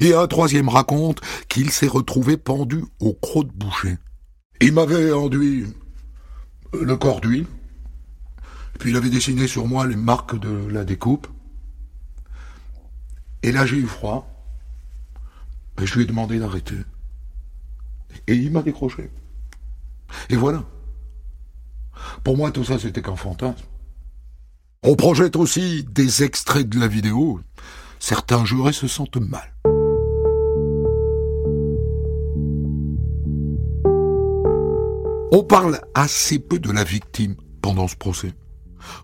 Et 0.00 0.14
un 0.14 0.26
troisième 0.26 0.68
raconte 0.68 1.20
qu'il 1.48 1.70
s'est 1.70 1.86
retrouvé 1.86 2.36
pendu 2.36 2.84
au 3.00 3.14
croc 3.14 3.46
de 3.46 3.52
boucher. 3.52 3.96
Il 4.60 4.72
m'avait 4.72 5.12
enduit 5.12 5.66
le 6.72 6.96
corps 6.96 7.20
d'huile. 7.20 7.46
Puis 8.78 8.90
il 8.90 8.96
avait 8.96 9.10
dessiné 9.10 9.46
sur 9.46 9.66
moi 9.66 9.86
les 9.86 9.96
marques 9.96 10.38
de 10.38 10.68
la 10.68 10.84
découpe. 10.84 11.28
Et 13.42 13.52
là 13.52 13.64
j'ai 13.64 13.76
eu 13.76 13.86
froid. 13.86 14.32
Et 15.80 15.86
je 15.86 15.94
lui 15.94 16.02
ai 16.02 16.06
demandé 16.06 16.38
d'arrêter. 16.38 16.76
Et 18.26 18.34
il 18.34 18.50
m'a 18.50 18.62
décroché. 18.62 19.10
Et 20.30 20.36
voilà. 20.36 20.64
Pour 22.24 22.36
moi, 22.36 22.50
tout 22.50 22.64
ça, 22.64 22.78
c'était 22.78 23.02
qu'un 23.02 23.16
fantasme. 23.16 23.64
On 24.82 24.94
projette 24.94 25.36
aussi 25.36 25.84
des 25.84 26.22
extraits 26.22 26.68
de 26.68 26.78
la 26.78 26.88
vidéo. 26.88 27.40
Certains 27.98 28.44
jurés 28.44 28.72
se 28.72 28.86
sentent 28.86 29.16
mal. 29.16 29.52
On 35.32 35.42
parle 35.42 35.80
assez 35.94 36.38
peu 36.38 36.58
de 36.58 36.70
la 36.70 36.84
victime 36.84 37.34
pendant 37.60 37.88
ce 37.88 37.96
procès. 37.96 38.32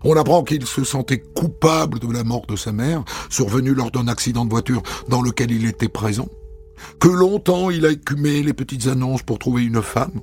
On 0.03 0.15
apprend 0.15 0.43
qu'il 0.43 0.65
se 0.65 0.83
sentait 0.83 1.19
coupable 1.19 1.99
de 1.99 2.11
la 2.11 2.23
mort 2.23 2.45
de 2.47 2.55
sa 2.55 2.71
mère, 2.71 3.03
survenue 3.29 3.73
lors 3.73 3.91
d'un 3.91 4.07
accident 4.07 4.45
de 4.45 4.49
voiture 4.49 4.81
dans 5.09 5.21
lequel 5.21 5.51
il 5.51 5.65
était 5.65 5.89
présent, 5.89 6.29
que 6.99 7.09
longtemps 7.09 7.69
il 7.69 7.85
a 7.85 7.91
écumé 7.91 8.41
les 8.41 8.53
petites 8.53 8.87
annonces 8.87 9.23
pour 9.23 9.37
trouver 9.37 9.65
une 9.65 9.81
femme, 9.81 10.21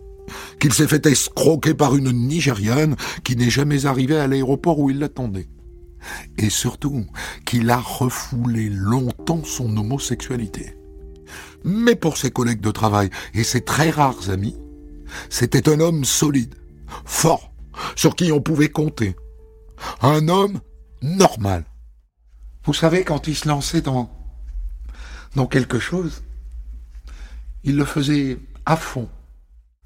qu'il 0.59 0.73
s'est 0.73 0.89
fait 0.89 1.07
escroquer 1.07 1.75
par 1.75 1.97
une 1.97 2.13
Nigériane 2.13 2.97
qui 3.25 3.37
n'est 3.37 3.51
jamais 3.51 3.87
arrivée 3.87 4.17
à 4.17 4.27
l'aéroport 4.27 4.79
où 4.79 4.91
il 4.91 4.99
l'attendait. 4.99 5.49
Et 6.39 6.51
surtout, 6.51 7.07
qu'il 7.45 7.71
a 7.71 7.79
refoulé 7.79 8.69
longtemps 8.71 9.45
son 9.45 9.77
homosexualité. 9.77 10.77
Mais 11.65 11.95
pour 11.95 12.17
ses 12.17 12.31
collègues 12.31 12.61
de 12.61 12.71
travail 12.71 13.11
et 13.35 13.45
ses 13.45 13.61
très 13.61 13.91
rares 13.91 14.31
amis, 14.31 14.57
c'était 15.29 15.69
un 15.69 15.81
homme 15.81 16.05
solide, 16.05 16.55
fort, 17.05 17.53
sur 17.97 18.17
qui 18.17 18.33
on 18.33 18.41
pouvait 18.41 18.69
compter. 18.69 19.17
Un 20.03 20.29
homme 20.29 20.61
normal. 21.03 21.65
Vous 22.65 22.75
savez, 22.75 23.05
quand 23.05 23.27
il 23.27 23.35
se 23.35 23.49
lançait 23.49 23.81
dans, 23.81 24.11
dans 25.35 25.47
quelque 25.47 25.79
chose, 25.79 26.23
il 27.65 27.77
le 27.77 27.85
faisait 27.85 28.39
à 28.67 28.77
fond. 28.77 29.09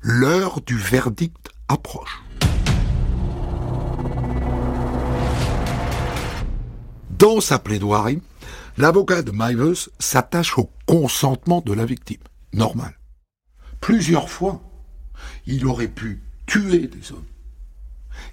L'heure 0.06 0.60
du 0.60 0.76
verdict 0.76 1.48
approche. 1.66 2.22
Dans 7.08 7.40
sa 7.40 7.58
plaidoirie, 7.58 8.20
l'avocat 8.76 9.22
de 9.22 9.32
Mivers 9.34 9.88
s'attache 9.98 10.58
au 10.58 10.70
consentement 10.84 11.62
de 11.62 11.72
la 11.72 11.86
victime. 11.86 12.20
Normal. 12.52 12.92
Plusieurs 13.80 14.28
fois, 14.28 14.60
il 15.46 15.64
aurait 15.66 15.88
pu 15.88 16.22
tuer 16.44 16.86
des 16.86 17.12
hommes. 17.12 17.24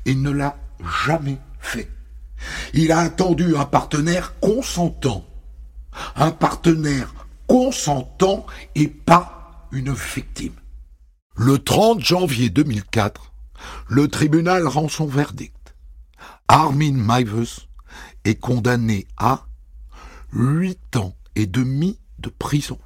Il 0.04 0.22
ne 0.22 0.32
l'a 0.32 0.58
jamais 1.06 1.38
fait. 1.62 1.90
Il 2.74 2.92
a 2.92 3.00
attendu 3.00 3.56
un 3.56 3.64
partenaire 3.64 4.38
consentant. 4.42 5.26
Un 6.18 6.32
partenaire 6.32 7.14
consentant 7.48 8.46
et 8.76 8.90
pas 8.90 9.70
une 9.72 9.94
victime. 9.94 10.52
Le 11.44 11.58
30 11.58 12.02
janvier 12.02 12.52
2004, 12.52 13.34
le 13.90 14.08
tribunal 14.08 14.68
rend 14.68 14.88
son 14.90 15.08
verdict. 15.08 15.74
Armin 16.48 16.92
Mivers 16.94 17.68
est 18.26 18.36
condamné 18.36 19.08
à 19.18 19.48
huit 20.34 20.96
ans 20.98 21.16
et 21.36 21.48
demi 21.48 21.98
de 22.20 22.30
prison. 22.30 22.78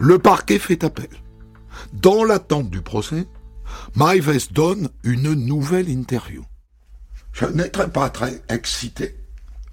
Le 0.00 0.18
parquet 0.18 0.58
fait 0.58 0.82
appel. 0.82 1.08
Dans 1.92 2.24
l'attente 2.24 2.70
du 2.70 2.82
procès, 2.82 3.28
Mivers 3.94 4.48
donne 4.50 4.88
une 5.04 5.32
nouvelle 5.32 5.88
interview. 5.88 6.44
Je 7.32 7.44
n'étais 7.44 7.86
pas 7.86 8.10
très 8.10 8.42
excité 8.48 9.16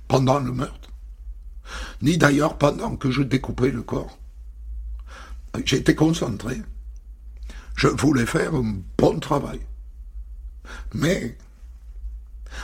pendant 0.08 0.38
le 0.38 0.52
meurtre, 0.52 0.92
ni 2.04 2.20
d'ailleurs 2.20 2.60
pendant 2.60 2.96
que 2.96 3.10
je 3.10 3.24
découpais 3.24 3.72
le 3.72 3.82
corps. 3.82 4.19
J'étais 5.66 5.96
concentré. 5.96 6.62
Je 7.76 7.88
voulais 7.88 8.26
faire 8.26 8.56
un 8.56 8.76
bon 8.98 9.20
travail. 9.20 9.60
Mais 10.94 11.38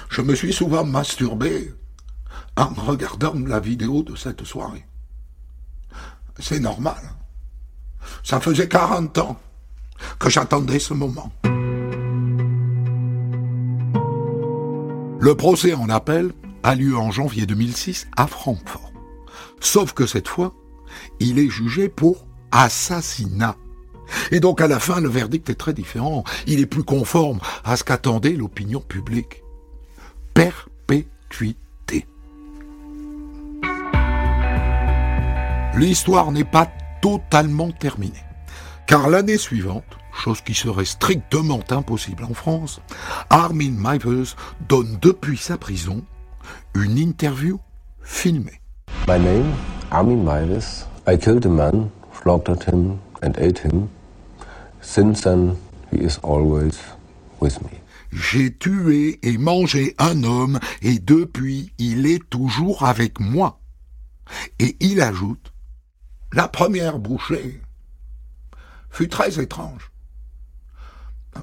je 0.09 0.21
me 0.21 0.35
suis 0.35 0.53
souvent 0.53 0.85
masturbé 0.85 1.73
en 2.57 2.67
regardant 2.67 3.33
la 3.33 3.59
vidéo 3.59 4.03
de 4.03 4.15
cette 4.15 4.43
soirée. 4.43 4.85
C'est 6.39 6.59
normal. 6.59 7.01
Ça 8.23 8.39
faisait 8.39 8.67
40 8.67 9.17
ans 9.19 9.39
que 10.19 10.29
j'attendais 10.29 10.79
ce 10.79 10.93
moment. 10.93 11.31
Le 15.19 15.35
procès 15.35 15.73
en 15.73 15.89
appel 15.89 16.33
a 16.63 16.75
lieu 16.75 16.97
en 16.97 17.11
janvier 17.11 17.45
2006 17.45 18.07
à 18.15 18.27
Francfort. 18.27 18.91
Sauf 19.59 19.93
que 19.93 20.05
cette 20.05 20.27
fois, 20.27 20.53
il 21.19 21.39
est 21.39 21.49
jugé 21.49 21.89
pour 21.89 22.25
assassinat. 22.55 23.57
Et 24.31 24.39
donc 24.39 24.61
à 24.61 24.67
la 24.67 24.79
fin, 24.79 25.01
le 25.01 25.09
verdict 25.09 25.49
est 25.49 25.55
très 25.55 25.73
différent. 25.73 26.23
Il 26.47 26.59
est 26.59 26.65
plus 26.65 26.83
conforme 26.83 27.39
à 27.63 27.75
ce 27.75 27.83
qu'attendait 27.83 28.31
l'opinion 28.31 28.79
publique. 28.79 29.43
Perpétuité. 30.33 31.57
L'histoire 35.75 36.31
n'est 36.31 36.45
pas 36.45 36.71
totalement 37.01 37.71
terminée. 37.71 38.13
Car 38.87 39.09
l'année 39.09 39.37
suivante, 39.37 39.97
chose 40.13 40.39
qui 40.41 40.53
serait 40.53 40.85
strictement 40.85 41.59
impossible 41.69 42.23
en 42.23 42.33
France, 42.33 42.79
Armin 43.29 43.71
Mivers 43.71 44.35
donne 44.69 44.97
depuis 45.01 45.37
sa 45.37 45.57
prison 45.57 46.05
une 46.73 46.97
interview 46.97 47.59
filmée. 48.01 48.61
My 49.07 49.19
name, 49.19 49.51
Armin 49.91 50.23
Mivers. 50.23 50.85
I 51.07 51.17
killed 51.17 51.45
a 51.45 51.49
man, 51.49 51.89
J'ai 58.11 58.57
tué 58.57 59.19
et 59.21 59.37
mangé 59.37 59.93
un 59.99 60.23
homme 60.23 60.59
et 60.81 60.97
depuis 60.97 61.71
il 61.77 62.07
est 62.07 62.27
toujours 62.29 62.83
avec 62.83 63.19
moi. 63.19 63.59
Et 64.57 64.75
il 64.79 65.01
ajoute, 65.01 65.53
la 66.33 66.47
première 66.47 66.97
bouchée 66.97 67.61
fut 68.89 69.07
très 69.07 69.39
étrange. 69.39 69.91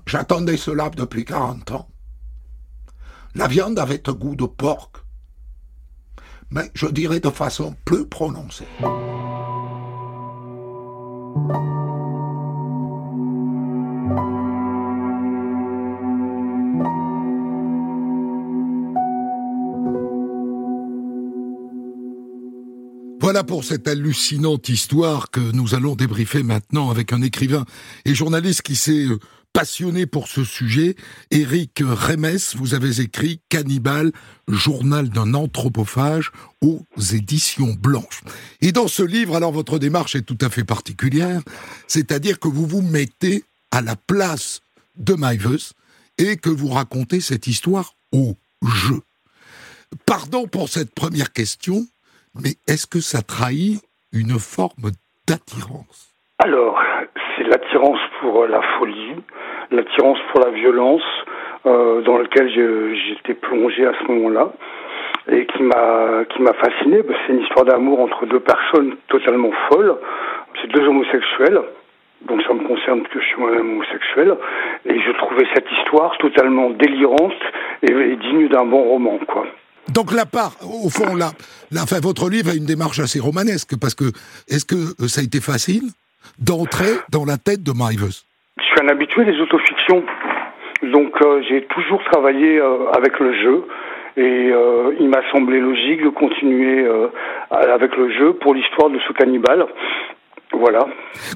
J'attendais 0.05 0.57
cela 0.57 0.90
depuis 0.90 1.25
quarante 1.25 1.71
ans. 1.71 1.88
La 3.37 3.47
viande 3.47 3.79
avait 3.79 4.09
un 4.09 4.14
goût 4.14 4.35
de 4.35 4.47
porc, 4.47 4.90
mais 6.51 6.73
je 6.75 6.87
dirais 6.87 7.21
de 7.21 7.31
façon 7.31 7.77
plus 7.85 8.07
prononcée. 8.07 8.66
Voilà 23.33 23.45
pour 23.45 23.64
cette 23.64 23.88
hallucinante 23.88 24.68
histoire 24.68 25.31
que 25.31 25.40
nous 25.40 25.75
allons 25.75 25.97
débriefer 25.97 26.42
maintenant 26.42 26.90
avec 26.90 27.14
un 27.14 27.23
écrivain 27.23 27.64
et 28.05 28.14
journaliste 28.14 28.61
qui 28.61 28.77
s'est 28.77 29.07
euh, 29.07 29.18
passionné 29.55 30.05
pour 30.05 30.29
ce 30.29 30.45
sujet. 30.45 30.97
Éric 31.31 31.83
Remes, 31.83 32.37
vous 32.57 32.75
avez 32.75 33.01
écrit 33.01 33.40
Cannibal, 33.49 34.12
journal 34.49 35.09
d'un 35.09 35.33
anthropophage 35.33 36.31
aux 36.61 36.85
éditions 37.14 37.73
blanches. 37.73 38.21
Et 38.61 38.71
dans 38.71 38.87
ce 38.87 39.03
livre, 39.03 39.35
alors 39.35 39.53
votre 39.53 39.79
démarche 39.79 40.14
est 40.14 40.27
tout 40.27 40.37
à 40.42 40.51
fait 40.51 40.64
particulière, 40.64 41.40
c'est-à-dire 41.88 42.38
que 42.38 42.49
vous 42.49 42.66
vous 42.66 42.83
mettez 42.83 43.45
à 43.71 43.81
la 43.81 43.97
place 43.97 44.61
de 44.99 45.14
Mivers 45.16 45.73
et 46.18 46.37
que 46.37 46.51
vous 46.51 46.68
racontez 46.68 47.23
cette 47.23 47.47
histoire 47.47 47.95
au 48.12 48.37
jeu. 48.62 49.01
Pardon 50.05 50.47
pour 50.47 50.68
cette 50.68 50.95
première 50.95 51.33
question, 51.33 51.87
mais 52.35 52.55
est-ce 52.66 52.87
que 52.87 53.01
ça 53.01 53.23
trahit 53.23 53.83
une 54.12 54.38
forme 54.38 54.90
d'attirance? 55.29 56.14
Alors, 56.38 56.81
c'est 57.37 57.45
l'attirance 57.45 58.01
pour 58.21 58.47
la 58.47 58.62
folie, 58.79 59.14
l'attirance 59.71 60.18
pour 60.33 60.40
la 60.40 60.51
violence, 60.51 61.03
euh, 61.64 62.01
dans 62.03 62.18
laquelle 62.18 62.51
j'étais 62.51 63.35
plongé 63.35 63.87
à 63.87 63.92
ce 64.01 64.12
moment-là 64.12 64.53
et 65.31 65.47
qui 65.47 65.62
m'a 65.62 66.25
qui 66.31 66.42
m'a 66.42 66.53
fasciné. 66.55 67.03
C'est 67.07 67.33
une 67.33 67.42
histoire 67.42 67.64
d'amour 67.64 68.01
entre 68.01 68.27
deux 68.27 68.40
personnes 68.40 68.97
totalement 69.09 69.53
folles. 69.68 69.97
C'est 70.61 70.68
deux 70.68 70.87
homosexuels. 70.87 71.62
Donc 72.27 72.42
ça 72.42 72.55
me 72.55 72.66
concerne 72.66 73.03
que 73.03 73.21
je 73.21 73.25
suis 73.27 73.40
moi-même 73.40 73.75
homosexuel. 73.75 74.37
Et 74.87 75.01
je 75.01 75.12
trouvais 75.12 75.47
cette 75.55 75.71
histoire 75.71 76.16
totalement 76.18 76.71
délirante 76.71 77.42
et, 77.83 78.16
digne 78.16 78.49
d'un 78.49 78.64
bon 78.64 78.83
roman, 78.83 79.18
quoi. 79.29 79.47
Donc 79.88 80.12
la 80.12 80.27
part, 80.27 80.53
au 80.62 80.88
fond, 80.88 81.16
là, 81.16 81.33
la, 81.73 81.83
enfin, 81.83 81.99
votre 82.01 82.31
livre 82.31 82.51
a 82.51 82.55
une 82.55 82.66
démarche 82.66 83.01
assez 83.01 83.18
romanesque, 83.18 83.75
parce 83.81 83.95
que 83.95 84.05
est-ce 84.49 84.64
que 84.64 84.95
euh, 85.03 85.09
ça 85.09 85.21
a 85.21 85.25
été 85.25 85.40
facile 85.40 85.90
d'entrer 86.38 86.95
dans 87.11 87.25
la 87.25 87.37
tête 87.37 87.62
de 87.62 87.73
Mivers 87.73 88.23
Je 88.59 88.62
suis 88.62 88.81
un 88.81 88.88
habitué 88.88 89.25
des 89.25 89.38
autofictions, 89.40 90.05
donc 90.92 91.12
euh, 91.21 91.42
j'ai 91.49 91.66
toujours 91.66 92.03
travaillé 92.05 92.59
euh, 92.59 92.90
avec 92.92 93.18
le 93.18 93.35
jeu, 93.35 93.64
et 94.16 94.53
il 95.01 95.09
m'a 95.09 95.23
semblé 95.33 95.59
logique 95.59 96.05
de 96.05 96.11
continuer 96.11 96.87
avec 97.51 97.97
le 97.97 98.12
jeu 98.12 98.35
pour 98.35 98.53
l'histoire 98.53 98.90
de 98.90 98.99
ce 99.09 99.12
cannibale. 99.14 99.64
Voilà. 100.52 100.86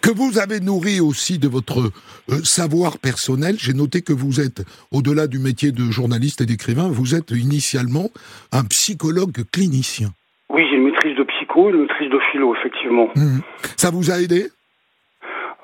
Que 0.03 0.11
vous 0.11 0.39
avez 0.39 0.61
nourri 0.61 1.01
aussi 1.01 1.39
de 1.39 1.49
votre 1.49 1.79
euh, 1.81 2.45
savoir 2.45 2.99
personnel. 2.99 3.57
J'ai 3.59 3.73
noté 3.73 4.03
que 4.03 4.13
vous 4.13 4.41
êtes, 4.41 4.63
au-delà 4.93 5.27
du 5.27 5.39
métier 5.39 5.73
de 5.73 5.91
journaliste 5.91 6.41
et 6.43 6.47
d'écrivain, 6.47 6.89
vous 6.89 7.15
êtes 7.15 7.31
initialement 7.31 8.11
un 8.53 8.65
psychologue 8.65 9.45
clinicien. 9.53 10.09
Oui, 10.51 10.65
j'ai 10.71 10.77
une 10.77 10.85
maîtrise 10.85 11.17
de 11.17 11.25
psycho 11.25 11.69
et 11.69 11.73
une 11.73 11.83
maîtrise 11.83 12.11
de 12.11 12.21
philo, 12.31 12.55
effectivement. 12.55 13.09
Mmh. 13.17 13.41
Ça 13.77 13.91
vous 13.91 14.11
a 14.11 14.21
aidé? 14.21 14.49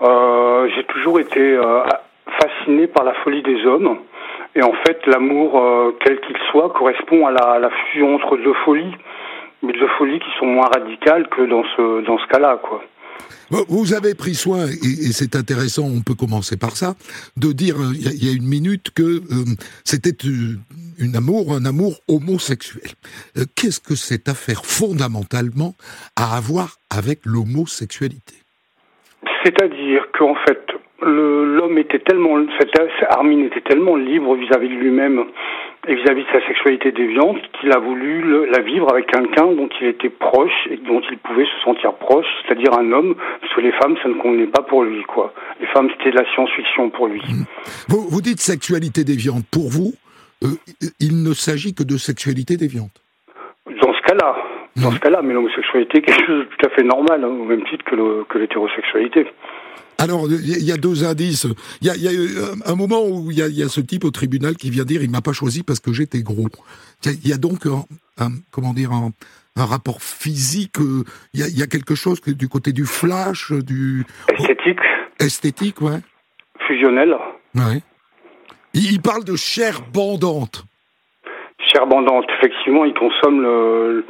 Euh, 0.03 0.69
J'ai 0.75 0.85
toujours 0.85 1.21
été 1.21 1.41
euh, 1.41 1.85
fasciné 2.41 2.89
par 2.89 3.05
la 3.05 3.15
folie 3.23 3.43
des 3.43 3.65
hommes. 3.67 3.99
Et 4.55 4.63
en 4.63 4.75
fait, 4.85 4.99
l'amour, 5.07 5.63
quel 6.05 6.21
qu'il 6.21 6.37
soit, 6.51 6.71
correspond 6.71 7.27
à 7.27 7.31
la, 7.31 7.53
à 7.53 7.59
la 7.59 7.71
fusion 7.71 8.15
entre 8.17 8.37
deux 8.37 8.53
folies, 8.67 8.95
mais 9.63 9.73
deux 9.73 9.89
folies 9.97 10.19
qui 10.19 10.29
sont 10.39 10.45
moins 10.47 10.67
radicales 10.67 11.27
que 11.29 11.43
dans 11.43 11.65
ce, 11.75 12.05
dans 12.05 12.19
ce 12.19 12.27
cas-là, 12.27 12.59
quoi. 12.63 12.83
Vous 13.69 13.93
avez 13.93 14.15
pris 14.15 14.35
soin, 14.35 14.65
et, 14.67 15.13
c'est 15.13 15.37
intéressant, 15.37 15.85
on 15.85 16.01
peut 16.01 16.15
commencer 16.15 16.57
par 16.57 16.77
ça, 16.77 16.95
de 17.37 17.53
dire 17.53 17.77
euh, 17.77 17.93
il 17.95 18.25
y, 18.25 18.31
a 18.31 18.33
une 18.35 18.49
minute 18.49 18.91
que 18.95 19.03
euh, 19.03 19.45
c'était 19.85 20.17
euh, 20.27 20.57
une 20.99 21.17
amour, 21.17 21.53
un 21.53 21.67
amour 21.67 22.01
homosexuel. 22.09 22.93
Qu'est-ce 23.55 23.81
que 23.81 23.95
cette 23.95 24.29
affaire 24.29 24.65
fondamentalement 24.65 25.75
à 26.17 26.37
avoir 26.37 26.79
avec 26.91 27.21
l'homosexualité? 27.27 28.35
C'est-à-dire 29.45 30.07
qu'en 30.17 30.37
fait, 30.47 30.63
l'homme 31.03 31.79
était 31.79 31.99
tellement, 31.99 32.37
Armin 33.11 33.45
était 33.45 33.61
tellement 33.61 33.97
libre 33.97 34.35
vis-à-vis 34.37 34.69
de 34.69 34.75
lui-même 34.75 35.25
et 35.89 35.95
vis-à-vis 35.97 36.23
de 36.23 36.29
sa 36.33 36.47
sexualité 36.47 36.93
déviante 36.93 37.39
qu'il 37.59 37.73
a 37.73 37.79
voulu 37.79 38.47
la 38.51 38.63
vivre 38.63 38.89
avec 38.93 39.07
quelqu'un 39.07 39.47
dont 39.47 39.69
il 39.81 39.89
était 39.89 40.11
proche 40.11 40.69
et 40.71 40.77
dont 40.77 41.01
il 41.11 41.19
pouvait 41.19 41.45
se 41.45 41.65
sentir 41.65 41.95
proche, 41.95 42.27
c'est-à-dire 42.43 42.73
un 42.79 42.93
homme, 42.93 43.17
parce 43.41 43.53
que 43.55 43.61
les 43.61 43.73
femmes, 43.73 43.97
ça 44.03 44.09
ne 44.09 44.15
convenait 44.15 44.47
pas 44.47 44.63
pour 44.63 44.85
lui, 44.85 45.03
quoi. 45.03 45.35
Les 45.61 45.67
femmes, 45.67 45.89
c'était 45.97 46.13
de 46.13 46.19
la 46.19 46.33
science-fiction 46.35 46.91
pour 46.91 47.09
lui. 47.09 47.21
Mmh. 47.21 47.45
Vous, 47.89 48.07
vous, 48.09 48.21
dites 48.21 48.41
sexualité 48.41 49.03
déviante. 49.03 49.45
Pour 49.51 49.71
vous, 49.71 49.93
euh, 50.45 50.55
il 51.01 51.25
ne 51.25 51.35
s'agit 51.35 51.75
que 51.75 51.83
de 51.83 51.97
sexualité 51.97 52.57
déviante 52.57 53.03
Dans 53.67 53.93
ce 53.93 54.03
cas-là. 54.03 54.37
Dans 54.77 54.91
mmh. 54.91 54.95
ce 54.95 55.01
cas-là, 55.01 55.21
mais 55.23 55.35
l'homosexualité 55.35 55.99
est 55.99 56.03
quelque 56.03 56.27
chose 56.27 56.39
de 56.39 56.45
tout 56.45 56.67
à 56.67 56.71
fait 56.71 56.85
normal, 56.85 57.25
hein, 57.25 57.29
au 57.29 57.45
même 57.45 57.65
titre 57.65 57.85
que 57.85 58.39
l'hétérosexualité. 58.39 59.27
Alors, 60.03 60.27
il 60.29 60.65
y 60.65 60.73
a 60.73 60.77
deux 60.77 61.05
indices. 61.05 61.47
Il 61.81 61.87
y 61.87 61.91
a, 61.91 62.11
euh, 62.11 62.57
un 62.67 62.75
moment 62.75 63.07
où 63.07 63.31
il 63.31 63.39
y, 63.39 63.63
a, 63.63 63.69
ce 63.69 63.81
type 63.81 64.05
au 64.05 64.11
tribunal 64.11 64.57
qui 64.57 64.69
vient 64.69 64.85
dire 64.85 65.01
il 65.01 65.11
m'a 65.11 65.21
pas 65.21 65.33
choisi 65.33 65.63
parce 65.63 65.79
que 65.79 65.93
j'étais 65.93 66.23
gros. 66.23 66.49
Il 67.05 67.29
y, 67.29 67.33
a 67.33 67.39
donc 67.39 67.67
un, 67.67 68.33
comment 68.51 68.75
dire 68.75 68.91
un, 68.93 69.13
rapport 69.57 70.03
physique. 70.03 70.81
Euh, 70.81 71.05
il 71.35 71.41
y, 71.41 71.63
a, 71.63 71.67
quelque 71.69 71.95
chose 71.95 72.21
du 72.21 72.49
côté 72.49 72.73
du 72.73 72.85
flash, 72.85 73.53
du 73.53 74.05
esthétique. 74.37 74.81
Esthétique, 75.21 75.81
ouais. 75.81 76.01
Fusionnel. 76.67 77.15
Ouais. 77.55 77.81
Il, 78.75 79.01
parle 79.03 79.23
de 79.23 79.37
chair 79.37 79.83
bandante. 79.93 80.65
Chair 81.73 81.87
effectivement, 82.39 82.85
il 82.85 82.95
consomme 82.95 83.41
le, 83.41 84.05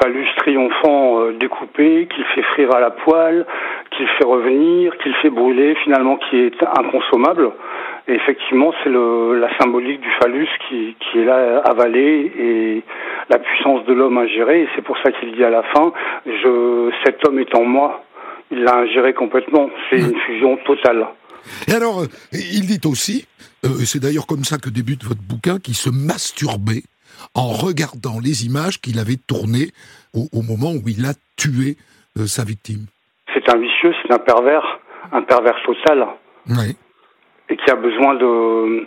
phallus 0.00 0.26
triomphant 0.38 1.20
euh, 1.20 1.32
découpé, 1.38 2.08
qu'il 2.14 2.24
fait 2.34 2.42
frire 2.54 2.74
à 2.74 2.80
la 2.80 2.90
poêle, 2.90 3.46
qu'il 3.90 4.06
fait 4.18 4.24
revenir, 4.24 4.96
qu'il 4.98 5.14
fait 5.16 5.30
brûler, 5.30 5.76
finalement 5.84 6.16
qui 6.16 6.36
est 6.36 6.62
inconsommable. 6.62 7.50
Et 8.08 8.14
effectivement, 8.14 8.72
c'est 8.82 8.90
la 8.90 9.48
symbolique 9.58 10.00
du 10.00 10.10
phallus 10.20 10.48
qui, 10.68 10.94
qui 11.00 11.20
est 11.20 11.24
là 11.24 11.62
avalé 11.64 12.32
et 12.38 12.82
la 13.30 13.38
puissance 13.38 13.84
de 13.86 13.92
l'homme 13.94 14.18
ingéré. 14.18 14.62
Et 14.62 14.68
c'est 14.74 14.82
pour 14.82 14.96
ça 14.98 15.10
qu'il 15.12 15.34
dit 15.34 15.44
à 15.44 15.50
la 15.50 15.62
fin, 15.62 15.92
cet 17.04 17.26
homme 17.26 17.38
est 17.38 17.54
en 17.54 17.64
moi. 17.64 18.04
Il 18.50 18.62
l'a 18.62 18.76
ingéré 18.76 19.14
complètement. 19.14 19.70
C'est 19.90 19.98
une 19.98 20.18
fusion 20.26 20.58
totale. 20.66 21.06
Et 21.68 21.72
alors, 21.72 22.02
euh, 22.02 22.06
il 22.32 22.66
dit 22.66 22.80
aussi, 22.86 23.26
euh, 23.64 23.68
c'est 23.84 24.00
d'ailleurs 24.00 24.26
comme 24.26 24.44
ça 24.44 24.58
que 24.58 24.70
débute 24.70 25.04
votre 25.04 25.22
bouquin, 25.22 25.58
qu'il 25.58 25.74
se 25.74 25.90
masturbait 25.90 26.82
en 27.34 27.48
regardant 27.48 28.18
les 28.20 28.46
images 28.46 28.80
qu'il 28.80 28.98
avait 28.98 29.16
tournées 29.16 29.70
au, 30.14 30.42
moment 30.42 30.72
où 30.72 30.82
il 30.86 31.04
a 31.06 31.14
tué 31.36 31.76
euh, 32.18 32.26
sa 32.26 32.44
victime. 32.44 32.86
C'est 33.32 33.48
un 33.48 33.58
vicieux, 33.58 33.92
c'est 34.02 34.12
un 34.12 34.18
pervers, 34.18 34.80
un 35.12 35.22
pervers 35.22 35.60
total. 35.64 36.06
Oui. 36.48 36.76
Et 37.48 37.56
qui 37.56 37.70
a 37.70 37.74
besoin 37.74 38.14
de, 38.14 38.86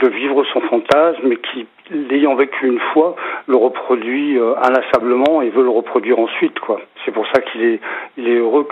de 0.00 0.08
vivre 0.08 0.44
son 0.52 0.60
fantasme, 0.62 1.20
mais 1.24 1.36
qui, 1.36 1.66
l'ayant 1.90 2.34
vécu 2.34 2.66
une 2.66 2.80
fois, 2.92 3.16
le 3.46 3.56
reproduit 3.56 4.38
euh, 4.38 4.54
inlassablement 4.62 5.42
et 5.42 5.50
veut 5.50 5.62
le 5.62 5.70
reproduire 5.70 6.18
ensuite. 6.18 6.58
quoi. 6.60 6.80
C'est 7.04 7.12
pour 7.12 7.26
ça 7.32 7.40
qu'il 7.40 7.62
est, 7.62 7.80
il 8.16 8.28
est 8.28 8.36
heureux 8.36 8.66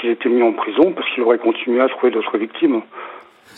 qu'il 0.00 0.10
ait 0.10 0.12
été 0.12 0.28
mis 0.28 0.42
en 0.42 0.52
prison, 0.52 0.92
parce 0.92 1.08
qu'il 1.10 1.22
aurait 1.22 1.38
continué 1.38 1.80
à 1.80 1.88
trouver 1.88 2.12
d'autres 2.12 2.38
victimes. 2.38 2.82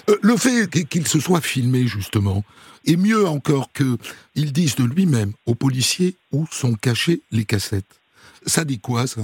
Euh, 0.08 0.14
le 0.22 0.36
fait 0.36 0.68
qu'il 0.88 1.06
se 1.06 1.20
soit 1.20 1.40
filmé, 1.40 1.86
justement, 1.86 2.42
et 2.86 2.96
mieux 2.96 3.26
encore 3.26 3.68
qu'il 3.72 4.52
dise 4.52 4.76
de 4.76 4.84
lui-même 4.84 5.32
aux 5.46 5.54
policiers 5.54 6.14
où 6.32 6.46
sont 6.50 6.74
cachées 6.74 7.20
les 7.32 7.44
cassettes. 7.44 8.00
Ça 8.46 8.64
dit 8.64 8.80
quoi, 8.80 9.06
ça? 9.06 9.22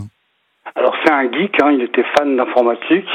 Alors, 0.74 0.94
c'est 1.04 1.12
un 1.12 1.30
geek, 1.30 1.60
hein, 1.62 1.72
il 1.72 1.82
était 1.82 2.04
fan 2.16 2.36
d'informatique, 2.36 3.08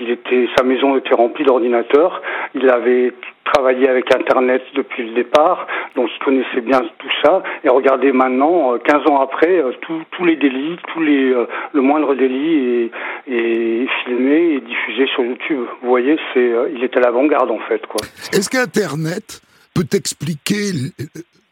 il 0.00 0.10
était, 0.10 0.48
sa 0.56 0.64
maison 0.64 0.96
était 0.96 1.14
remplie 1.14 1.44
d'ordinateurs, 1.44 2.20
il 2.54 2.68
avait 2.68 3.14
travaillé 3.52 3.88
avec 3.88 4.12
Internet 4.14 4.62
depuis 4.74 5.08
le 5.08 5.14
départ, 5.14 5.66
donc 5.94 6.10
il 6.14 6.24
connaissait 6.24 6.60
bien 6.60 6.80
tout 6.98 7.08
ça. 7.24 7.42
Et 7.64 7.68
regardez 7.68 8.12
maintenant, 8.12 8.76
15 8.78 8.94
euh, 8.96 9.10
ans 9.10 9.20
après, 9.20 9.58
euh, 9.58 9.72
tous 10.10 10.24
les 10.24 10.36
délits, 10.36 10.76
tous 10.92 11.00
les, 11.00 11.32
euh, 11.32 11.46
le 11.72 11.80
moindre 11.80 12.14
délit 12.14 12.90
est, 13.28 13.32
est, 13.32 13.86
filmé 14.04 14.54
et 14.54 14.60
diffusé 14.60 15.06
sur 15.14 15.24
YouTube. 15.24 15.64
Vous 15.82 15.88
voyez, 15.88 16.18
c'est, 16.34 16.52
il 16.74 16.82
est 16.82 16.96
à 16.96 17.00
l'avant-garde 17.00 17.50
en 17.50 17.60
fait. 17.60 17.86
Quoi. 17.86 18.00
Est-ce 18.32 18.50
qu'Internet 18.50 19.40
peut 19.76 19.96
expliquer 19.96 20.72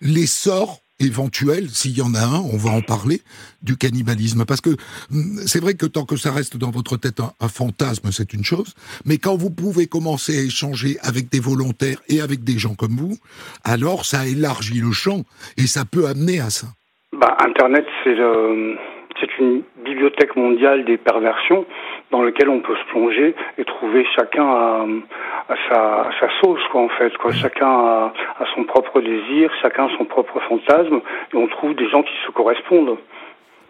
l'essor 0.01 0.79
éventuel, 0.99 1.69
s'il 1.69 1.99
y 1.99 2.01
en 2.01 2.15
a 2.15 2.21
un, 2.21 2.41
on 2.41 2.57
va 2.57 2.71
en 2.71 2.81
parler, 2.81 3.21
du 3.63 3.77
cannibalisme. 3.77 4.47
Parce 4.47 4.63
que 4.63 4.71
hum, 4.71 5.41
c'est 5.47 5.61
vrai 5.61 5.75
que 5.75 5.85
tant 5.85 6.07
que 6.07 6.17
ça 6.17 6.33
reste 6.33 6.57
dans 6.57 6.71
votre 6.71 6.97
tête 6.97 7.21
un, 7.21 7.49
fantasme, 7.49 8.11
c'est 8.13 8.33
une 8.33 8.43
chose, 8.45 8.73
mais 9.05 9.19
quand 9.19 9.37
vous 9.37 9.51
pouvez 9.51 9.87
commencer 9.89 10.39
à 10.39 10.43
échanger 10.43 10.97
avec 11.03 11.31
des 11.31 11.41
volontaires 11.41 12.01
et 12.09 12.23
avec 12.23 12.45
des 12.45 12.59
gens 12.59 12.75
comme 12.75 12.97
vous, 12.97 13.19
alors 13.63 14.07
ça 14.07 14.27
élargit 14.27 14.81
le 14.81 14.93
champ 14.93 15.25
et 15.59 15.67
ça 15.67 15.85
peut 15.85 16.07
amener 16.07 16.41
à 16.41 16.49
ça. 16.49 16.69
Bah, 17.13 17.37
Internet, 17.41 17.85
c'est 18.05 18.17
c'est 19.25 19.43
une 19.43 19.63
bibliothèque 19.85 20.37
mondiale 20.37 20.85
des 20.85 20.97
perversions 20.97 21.65
dans 22.11 22.23
lequel 22.23 22.49
on 22.49 22.61
peut 22.61 22.77
se 22.77 22.91
plonger 22.91 23.35
et 23.59 23.65
trouver 23.65 24.07
chacun 24.15 24.47
à, 24.47 25.55
sa, 25.69 26.11
sa, 26.21 26.29
sauce, 26.41 26.61
quoi, 26.71 26.83
en 26.83 26.89
fait. 26.89 27.17
Quoi. 27.17 27.33
Chacun 27.33 27.67
a, 27.69 28.13
son 28.55 28.65
propre 28.65 29.01
désir, 29.01 29.51
chacun 29.63 29.89
son 29.97 30.05
propre 30.05 30.41
fantasme, 30.49 31.01
et 31.33 31.37
on 31.37 31.47
trouve 31.49 31.75
des 31.75 31.89
gens 31.89 32.03
qui 32.03 32.15
se 32.27 32.31
correspondent. 32.33 32.99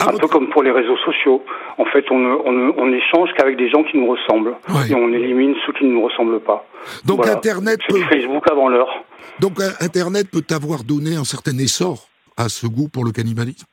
Un 0.00 0.18
peu 0.18 0.26
comme 0.26 0.50
pour 0.50 0.62
les 0.62 0.72
réseaux 0.72 0.98
sociaux. 0.98 1.42
En 1.78 1.84
fait, 1.86 2.04
on, 2.10 2.16
on, 2.16 2.74
on 2.76 2.92
échange 2.92 3.30
qu'avec 3.36 3.56
des 3.56 3.70
gens 3.70 3.84
qui 3.84 3.96
nous 3.96 4.08
ressemblent. 4.08 4.54
Et 4.90 4.94
on 4.94 5.08
élimine 5.08 5.54
ceux 5.64 5.72
qui 5.72 5.84
ne 5.84 5.92
nous 5.92 6.02
ressemblent 6.02 6.40
pas. 6.40 6.66
Donc 7.06 7.26
Internet 7.26 7.80
peut... 7.88 8.00
Facebook 8.00 8.44
avant 8.50 8.68
l'heure. 8.68 9.02
Donc 9.38 9.52
Internet 9.80 10.26
peut 10.30 10.44
avoir 10.50 10.82
donné 10.84 11.16
un 11.16 11.24
certain 11.24 11.56
essor 11.58 12.08
à 12.36 12.48
ce 12.48 12.66
goût 12.66 12.88
pour 12.88 13.04
le 13.04 13.12
cannibalisme? 13.12 13.66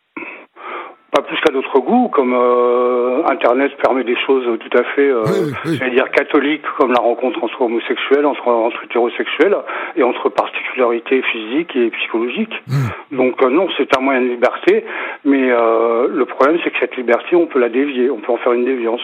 Pas 1.12 1.22
plus 1.22 1.38
qu'à 1.41 1.51
d'autres 1.51 1.80
goûts, 1.80 2.07
comme 2.07 2.34
euh, 2.34 3.24
Internet 3.28 3.76
permet 3.84 4.03
des 4.03 4.16
choses 4.26 4.45
tout 4.59 4.78
à 4.78 4.84
fait, 4.95 5.09
euh, 5.09 5.24
j'allais 5.66 5.91
dire 5.91 6.09
catholiques, 6.12 6.64
comme 6.78 6.93
la 6.93 7.01
rencontre 7.01 7.43
entre 7.43 7.62
homosexuels, 7.62 8.26
entre, 8.26 8.47
entre 8.47 8.84
hétérosexuels, 8.86 9.57
et 9.97 10.03
entre 10.03 10.30
particularités 10.30 11.22
physiques 11.24 11.76
et 11.76 11.89
psychologiques. 11.91 12.53
Hmm. 12.68 13.18
Donc 13.18 13.43
euh, 13.43 13.49
non, 13.49 13.68
c'est 13.78 13.95
un 13.97 14.01
moyen 14.01 14.22
de 14.22 14.28
liberté, 14.28 14.86
mais 15.26 15.51
euh, 15.51 16.07
le 16.09 16.26
problème 16.26 16.57
c'est 16.64 16.72
que 16.72 16.80
cette 16.80 16.95
liberté, 16.95 17.36
on 17.36 17.45
peut 17.45 17.59
la 17.59 17.70
dévier, 17.70 18.09
on 18.09 18.20
peut 18.20 18.32
en 18.32 18.38
faire 18.38 18.53
une 18.53 18.66
déviance. 18.66 19.01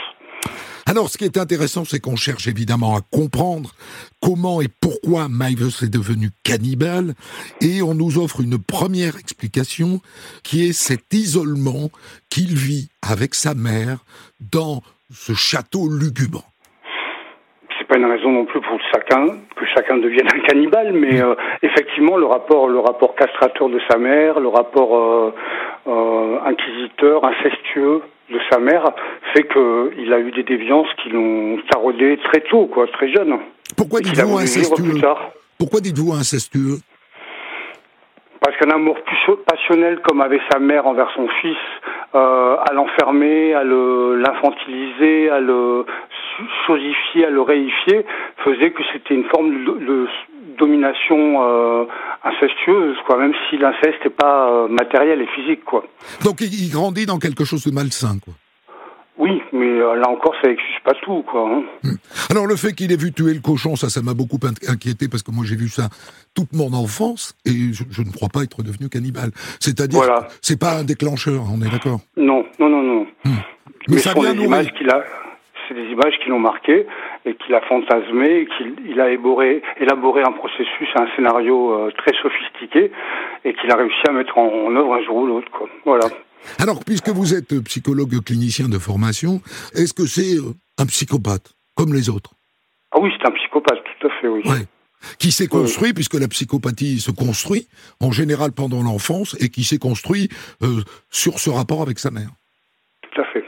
Alors, 0.89 1.09
ce 1.09 1.17
qui 1.17 1.25
est 1.25 1.37
intéressant, 1.37 1.83
c'est 1.83 1.99
qu'on 1.99 2.15
cherche 2.15 2.47
évidemment 2.47 2.95
à 2.95 3.01
comprendre 3.11 3.71
comment 4.23 4.61
et 4.61 4.69
pourquoi 4.81 5.27
Maivus 5.27 5.83
est 5.83 5.91
devenu 5.91 6.29
cannibale, 6.45 7.11
et 7.59 7.81
on 7.81 7.93
nous 7.93 8.23
offre 8.23 8.39
une 8.39 8.57
première 8.57 9.17
explication 9.19 9.99
qui 10.45 10.63
est 10.69 10.71
cet 10.71 11.13
isolement 11.13 11.91
qu'il 12.29 12.55
vit 12.55 12.87
avec 13.03 13.35
sa 13.35 13.53
mère 13.53 13.97
dans 14.39 14.79
ce 15.11 15.33
château 15.33 15.89
lugubre 15.91 16.43
C'est 17.77 17.87
pas 17.89 17.97
une 17.97 18.05
raison 18.05 18.31
non 18.31 18.45
plus 18.45 18.61
pour 18.61 18.79
chacun 18.93 19.27
que 19.57 19.65
chacun 19.75 19.97
devienne 19.97 20.27
un 20.33 20.39
cannibale, 20.47 20.93
mais 20.93 21.21
euh, 21.21 21.35
effectivement 21.63 22.15
le 22.15 22.27
rapport 22.27 22.69
le 22.69 22.79
rapport 22.79 23.13
castrateur 23.15 23.67
de 23.67 23.81
sa 23.89 23.97
mère, 23.97 24.39
le 24.39 24.47
rapport 24.47 24.95
euh, 24.95 25.33
euh, 25.87 26.39
inquisiteur, 26.45 27.25
incestueux 27.25 28.03
de 28.29 28.39
sa 28.51 28.59
mère 28.59 28.83
fait 29.33 29.47
qu'il 29.47 30.13
a 30.13 30.19
eu 30.19 30.31
des 30.31 30.43
déviances 30.43 30.87
qui 31.01 31.09
l'ont 31.09 31.57
taraudé 31.71 32.17
très 32.25 32.41
tôt, 32.41 32.67
quoi, 32.67 32.87
très 32.87 33.11
jeune. 33.11 33.37
Pourquoi 33.75 34.01
dites-vous 34.01 34.37
incestueux 34.37 35.01
Pourquoi 35.57 35.79
dites-vous 35.79 36.13
incestueux 36.13 36.77
parce 38.41 38.57
qu'un 38.57 38.69
amour 38.69 38.97
passionnel 39.45 39.99
comme 40.01 40.21
avait 40.21 40.41
sa 40.51 40.59
mère 40.59 40.87
envers 40.87 41.09
son 41.15 41.27
fils, 41.41 41.57
euh, 42.15 42.55
à 42.57 42.73
l'enfermer, 42.73 43.53
à 43.53 43.63
l'infantiliser, 43.63 45.29
à 45.29 45.39
le 45.39 45.85
chosifier, 46.65 47.25
à 47.25 47.29
le 47.29 47.41
réifier, 47.41 48.05
faisait 48.43 48.71
que 48.71 48.83
c'était 48.93 49.15
une 49.15 49.25
forme 49.25 49.51
de, 49.51 50.07
domination 50.57 51.43
euh, 51.43 51.85
incestueuse, 52.23 52.97
quoi, 53.05 53.17
même 53.17 53.33
si 53.47 53.57
l'inceste 53.57 54.03
n'est 54.03 54.09
pas 54.09 54.49
euh, 54.49 54.67
matériel 54.67 55.21
et 55.21 55.27
physique, 55.27 55.63
quoi. 55.63 55.83
Donc 56.23 56.41
il 56.41 56.71
grandit 56.71 57.05
dans 57.05 57.19
quelque 57.19 57.45
chose 57.45 57.63
de 57.63 57.71
malsain, 57.71 58.17
quoi. 58.23 58.33
Oui, 59.17 59.41
mais 59.51 59.65
euh, 59.65 59.95
là 59.95 60.09
encore, 60.09 60.35
ça 60.41 60.47
n'excuse 60.47 60.79
pas 60.83 60.93
tout, 61.01 61.23
quoi. 61.23 61.49
Hein. 61.49 61.63
Hmm. 61.83 61.95
Alors 62.29 62.45
le 62.45 62.55
fait 62.55 62.73
qu'il 62.73 62.91
ait 62.91 62.97
vu 62.97 63.11
tuer 63.11 63.33
le 63.33 63.39
cochon, 63.39 63.75
ça, 63.75 63.89
ça 63.89 64.01
m'a 64.01 64.13
beaucoup 64.13 64.39
inquiété 64.67 65.07
parce 65.07 65.23
que 65.23 65.31
moi 65.31 65.43
j'ai 65.45 65.55
vu 65.55 65.69
ça 65.69 65.89
toute 66.35 66.53
mon 66.53 66.71
enfance 66.73 67.35
et 67.45 67.73
je, 67.73 68.01
ne 68.01 68.11
crois 68.11 68.29
pas 68.29 68.43
être 68.43 68.61
devenu 68.61 68.89
cannibale. 68.89 69.31
C'est-à-dire, 69.59 69.99
voilà. 69.99 70.27
c'est 70.41 70.59
pas 70.59 70.77
un 70.79 70.83
déclencheur, 70.83 71.43
on 71.51 71.61
est 71.65 71.71
d'accord? 71.71 71.99
Non, 72.15 72.45
non, 72.59 72.69
non, 72.69 72.83
non. 72.83 73.07
Hmm. 73.25 73.41
Mais, 73.89 73.97
ça 73.97 74.13
vient 74.13 74.35
des 74.35 74.43
images 74.43 74.71
qu'il 74.73 74.89
a, 74.89 75.03
c'est 75.67 75.73
des 75.73 75.87
images 75.87 76.13
qui 76.23 76.29
l'ont 76.29 76.39
marqué 76.39 76.85
et 77.25 77.35
qu'il 77.35 77.55
a 77.55 77.61
fantasmé, 77.61 78.41
et 78.41 78.47
qu'il 78.47 79.01
a 79.01 79.09
élaboré, 79.09 79.63
élaboré 79.79 80.21
un 80.21 80.31
processus, 80.31 80.89
un 80.95 81.07
scénario 81.15 81.71
euh, 81.73 81.91
très 81.97 82.13
sophistiqué 82.21 82.91
et 83.45 83.53
qu'il 83.53 83.71
a 83.71 83.75
réussi 83.75 84.01
à 84.07 84.11
mettre 84.11 84.37
en, 84.37 84.47
en 84.47 84.75
œuvre 84.75 84.93
un 84.93 85.03
jour 85.03 85.15
ou 85.17 85.25
l'autre, 85.25 85.49
quoi. 85.51 85.67
Voilà. 85.85 86.05
Alors, 86.59 86.83
puisque 86.83 87.09
vous 87.09 87.33
êtes 87.33 87.59
psychologue 87.61 88.23
clinicien 88.23 88.69
de 88.69 88.77
formation, 88.79 89.41
est-ce 89.73 89.93
que 89.93 90.05
c'est 90.05 90.35
euh, 90.35 90.53
un 90.77 90.85
psychopathe, 90.85 91.53
comme 91.75 91.93
les 91.93 92.09
autres? 92.09 92.33
Ah 92.91 92.99
oui, 92.99 93.09
c'est 93.17 93.27
un 93.27 93.31
psychopathe, 93.31 93.79
tout 93.99 94.07
à 94.07 94.21
fait, 94.21 94.27
oui. 94.27 94.41
Qui 95.19 95.31
s'est 95.31 95.47
construit, 95.47 95.93
puisque 95.93 96.15
la 96.15 96.27
psychopathie 96.27 96.99
se 96.99 97.11
construit, 97.11 97.67
en 97.99 98.11
général 98.11 98.51
pendant 98.51 98.81
l'enfance, 98.81 99.35
et 99.39 99.49
qui 99.49 99.63
s'est 99.63 99.77
construit 99.77 100.29
euh, 100.63 100.83
sur 101.11 101.39
ce 101.39 101.49
rapport 101.49 101.81
avec 101.81 101.99
sa 101.99 102.09
mère. 102.11 102.29
Tout 103.01 103.21
à 103.21 103.25
fait. 103.25 103.43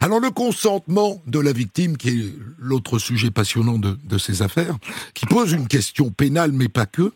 Alors 0.00 0.20
le 0.20 0.30
consentement 0.30 1.22
de 1.26 1.40
la 1.40 1.52
victime, 1.52 1.96
qui 1.96 2.08
est 2.10 2.34
l'autre 2.58 2.98
sujet 2.98 3.30
passionnant 3.30 3.78
de, 3.78 3.96
de 4.04 4.18
ces 4.18 4.42
affaires, 4.42 4.76
qui 5.14 5.26
pose 5.26 5.52
une 5.52 5.66
question 5.66 6.10
pénale, 6.10 6.52
mais 6.52 6.68
pas 6.68 6.86
que, 6.86 7.12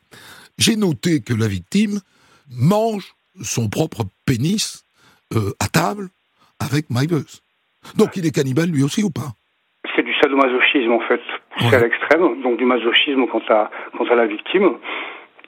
j'ai 0.58 0.76
noté 0.76 1.20
que 1.20 1.34
la 1.34 1.46
victime 1.46 2.00
mange 2.50 3.14
son 3.42 3.68
propre 3.68 4.04
pénis 4.24 4.84
euh, 5.34 5.52
à 5.60 5.68
table 5.68 6.08
avec 6.58 6.90
Maïveuse. 6.90 7.42
Donc 7.96 8.16
il 8.16 8.26
est 8.26 8.34
cannibale 8.34 8.70
lui 8.70 8.82
aussi 8.82 9.02
ou 9.02 9.10
pas? 9.10 9.32
C'est 9.96 10.02
du 10.02 10.14
sadomasochisme 10.20 10.92
en 10.92 11.00
fait, 11.00 11.20
poussé 11.56 11.76
à 11.76 11.80
l'extrême, 11.80 12.42
donc 12.42 12.58
du 12.58 12.64
masochisme 12.64 13.26
quant 13.26 13.42
à, 13.48 13.70
quant 13.96 14.04
à 14.04 14.14
la 14.14 14.26
victime, 14.26 14.76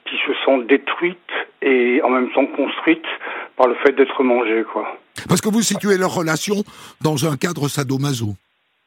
qui 0.07 0.17
se 0.27 0.33
sent 0.45 0.65
détruite 0.69 1.19
et 1.61 2.01
en 2.03 2.11
même 2.11 2.31
temps 2.33 2.47
construite 2.47 3.05
par 3.57 3.69
le 3.69 3.75
fait 3.77 3.93
d'être 3.93 4.23
mangée. 4.23 4.65
Quoi. 4.73 4.99
Parce 5.29 5.41
que 5.41 5.49
vous 5.49 5.63
situez 5.63 5.99
leur 5.99 6.15
relation 6.15 6.57
dans 7.03 7.31
un 7.31 7.37
cadre 7.37 7.69
sadomaso 7.69 8.35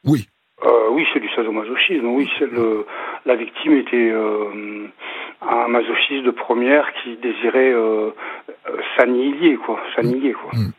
Oui. 0.06 0.28
Euh, 0.64 0.90
oui, 0.92 1.06
c'est 1.14 1.20
du 1.20 1.30
sadomasochisme, 1.36 2.08
oui. 2.08 2.30
C'est 2.40 2.50
le, 2.50 2.86
la 3.26 3.36
victime 3.36 3.78
était 3.78 4.12
euh, 4.12 4.88
un 5.42 5.68
masochiste 5.68 6.24
de 6.24 6.32
première 6.32 6.92
qui 7.04 7.18
désirait 7.18 7.74
euh, 7.74 8.12
s'annihiler, 8.98 9.58
quoi. 9.58 9.80
S'annihiler, 9.96 10.34
quoi. 10.34 10.52
Mm. 10.54 10.72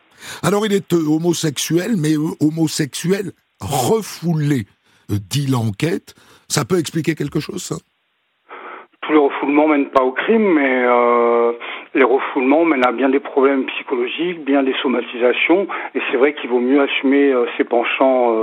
Alors 0.43 0.67
il 0.67 0.73
est 0.73 0.93
euh, 0.93 1.09
homosexuel, 1.09 1.93
mais 1.97 2.15
euh, 2.15 2.35
homosexuel 2.41 3.33
refoulé, 3.61 4.67
euh, 5.11 5.17
dit 5.31 5.47
l'enquête. 5.47 6.15
Ça 6.49 6.65
peut 6.65 6.79
expliquer 6.79 7.15
quelque 7.15 7.41
chose, 7.41 7.63
ça? 7.63 7.77
Tous 9.03 9.13
les 9.13 9.19
refoulements 9.19 9.69
mènent 9.69 9.91
pas 9.91 10.03
au 10.03 10.11
crime, 10.11 10.55
mais 10.55 10.83
les 11.95 12.03
refoulements 12.03 12.65
mènent 12.65 12.85
à 12.85 12.91
bien 12.91 13.09
des 13.09 13.21
problèmes 13.21 13.65
psychologiques, 13.67 14.45
bien 14.45 14.65
des 14.65 14.75
somatisations, 14.83 15.69
et 15.95 16.01
c'est 16.11 16.17
vrai 16.17 16.35
qu'il 16.35 16.51
vaut 16.51 16.59
mieux 16.59 16.81
assumer 16.81 17.33
ses 17.57 17.63
penchants, 17.63 18.35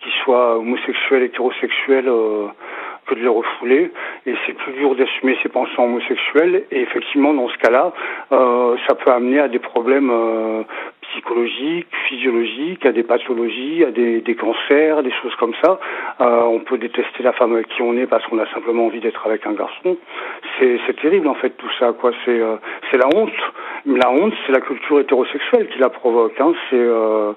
qu'ils 0.00 0.12
soient 0.22 0.58
homosexuels, 0.58 1.24
hétérosexuels, 1.24 2.08
de 3.14 3.20
les 3.20 3.28
refouler. 3.28 3.90
Et 4.26 4.34
c'est 4.46 4.52
plus 4.52 4.72
dur 4.72 4.94
d'assumer 4.94 5.36
ses 5.42 5.48
penchants 5.48 5.84
homosexuels. 5.84 6.64
Et 6.70 6.80
effectivement, 6.80 7.34
dans 7.34 7.48
ce 7.48 7.58
cas-là, 7.58 7.92
ça 8.30 8.94
peut 8.94 9.10
amener 9.10 9.40
à 9.40 9.48
des 9.48 9.58
problèmes 9.58 10.10
psychologiques, 11.12 11.88
physiologiques, 12.08 12.86
à 12.86 12.92
des 12.92 13.02
pathologies, 13.02 13.84
à 13.84 13.90
des, 13.90 14.36
cancers, 14.38 15.02
des 15.02 15.12
choses 15.22 15.34
comme 15.36 15.54
ça. 15.62 15.78
Euh, 16.20 16.42
on 16.42 16.60
peut 16.60 16.78
détester 16.78 17.22
la 17.22 17.32
femme 17.32 17.52
avec 17.52 17.68
qui 17.68 17.82
on 17.82 17.96
est 17.96 18.06
parce 18.06 18.24
qu'on 18.26 18.38
a 18.38 18.46
simplement 18.52 18.86
envie 18.86 19.00
d'être 19.00 19.26
avec 19.26 19.46
un 19.46 19.52
garçon. 19.52 19.96
C'est 20.58 21.00
terrible 21.00 21.28
en 21.28 21.34
fait 21.34 21.50
tout 21.50 21.70
ça. 21.78 21.92
quoi. 21.92 22.12
C'est 22.24 22.38
euh, 22.40 22.56
c'est 22.90 22.98
la 22.98 23.08
honte. 23.14 23.32
La 23.86 24.10
honte, 24.10 24.34
c'est 24.46 24.52
la 24.52 24.60
culture 24.60 25.00
hétérosexuelle 25.00 25.68
qui 25.68 25.78
la 25.78 25.88
provoque. 25.88 26.38
Hein. 26.38 26.52
C'est 26.68 26.76
euh, 26.76 27.32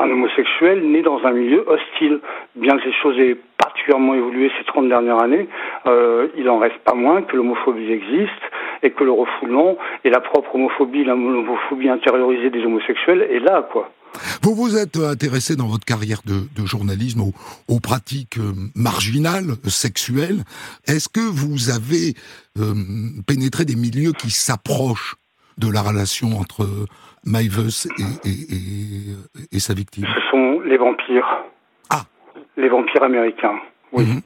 un 0.00 0.10
homosexuel 0.10 0.82
né 0.82 1.02
dans 1.02 1.20
un 1.24 1.32
milieu 1.32 1.64
hostile. 1.66 2.20
Bien 2.54 2.78
que 2.78 2.84
les 2.84 2.92
choses 2.94 3.18
aient 3.18 3.36
particulièrement 3.80 4.14
évolué 4.14 4.50
ces 4.58 4.64
30 4.64 4.88
dernières 4.88 5.22
années, 5.22 5.48
euh, 5.86 6.28
il 6.36 6.48
en 6.48 6.58
reste 6.58 6.78
pas 6.84 6.94
moins 6.94 7.22
que 7.22 7.36
l'homophobie 7.36 7.90
existe 7.90 8.30
et 8.82 8.90
que 8.90 9.04
le 9.04 9.12
refoulement 9.12 9.76
et 10.04 10.10
la 10.10 10.20
propre 10.20 10.54
homophobie, 10.54 11.04
l'homophobie 11.04 11.88
intériorisée 11.88 12.50
des 12.50 12.62
homosexuels 12.64 13.22
est 13.22 13.40
là, 13.40 13.66
quoi. 13.72 13.90
Vous 14.42 14.54
vous 14.54 14.76
êtes 14.76 14.96
intéressé 14.96 15.54
dans 15.54 15.68
votre 15.68 15.84
carrière 15.84 16.20
de, 16.26 16.66
journalisme 16.66 17.22
aux, 17.68 17.80
pratiques 17.80 18.38
euh, 18.38 18.52
marginales, 18.74 19.54
sexuelles. 19.68 20.42
Est-ce 20.86 21.08
que 21.08 21.20
vous 21.20 21.70
avez 21.70 22.14
euh, 22.58 22.74
pénétré 23.26 23.64
des 23.64 23.76
milieux 23.76 24.12
qui 24.12 24.30
s'approchent 24.30 25.14
de 25.58 25.72
la 25.72 25.80
relation 25.80 26.38
entre 26.38 26.66
Maivus 27.24 27.86
et, 28.24 29.56
et, 29.56 29.60
sa 29.60 29.74
victime? 29.74 30.06
Ce 30.06 30.30
sont 30.30 30.60
les 30.60 30.76
vampires. 30.76 31.44
Les 32.56 32.68
vampires 32.68 33.02
américains, 33.02 33.58
oui. 33.92 34.04
Mhm. 34.04 34.20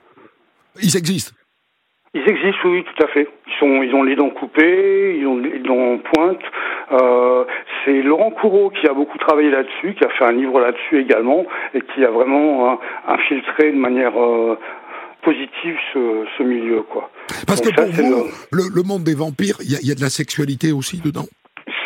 Ils 0.83 0.97
existent 0.97 1.33
ils 2.17 2.29
existent, 2.29 2.61
oui, 2.67 2.85
tout 2.85 3.03
à 3.03 3.09
fait. 3.09 3.27
Ils, 3.49 3.53
sont, 3.59 3.83
ils 3.83 3.93
ont 3.93 4.05
les 4.05 4.15
dents 4.15 4.31
coupées, 4.31 5.17
ils 5.19 5.27
ont 5.27 5.37
les 5.37 5.59
dents 5.59 5.99
pointe. 5.99 6.41
Euh, 6.93 7.45
c'est 7.85 8.03
Laurent 8.03 8.31
Courreau 8.31 8.71
qui 8.71 8.87
a 8.87 8.95
beaucoup 8.95 9.19
travaillé 9.19 9.51
là-dessus, 9.51 9.95
qui 9.95 10.05
a 10.05 10.09
fait 10.11 10.25
un 10.25 10.33
livre 10.33 10.61
là-dessus 10.61 11.01
également, 11.01 11.45
et 11.75 11.81
qui 11.81 12.05
a 12.05 12.11
vraiment 12.11 12.73
euh, 12.73 12.77
infiltré 13.09 13.73
de 13.73 13.77
manière 13.77 14.17
euh, 14.17 14.57
positive 15.23 15.77
ce, 15.93 16.25
ce, 16.39 16.43
milieu, 16.45 16.83
quoi. 16.83 17.11
Parce 17.49 17.61
que 17.61 17.75
pour 17.75 17.85
vous, 17.87 18.27
le... 18.53 18.83
monde 18.85 19.03
des 19.03 19.17
vampires, 19.17 19.57
il 19.61 19.73
y, 19.73 19.89
y, 19.89 19.91
a 19.91 19.97
de 19.97 20.01
la 20.01 20.11
sexualité 20.11 20.71
aussi 20.71 21.01
dedans? 21.01 21.27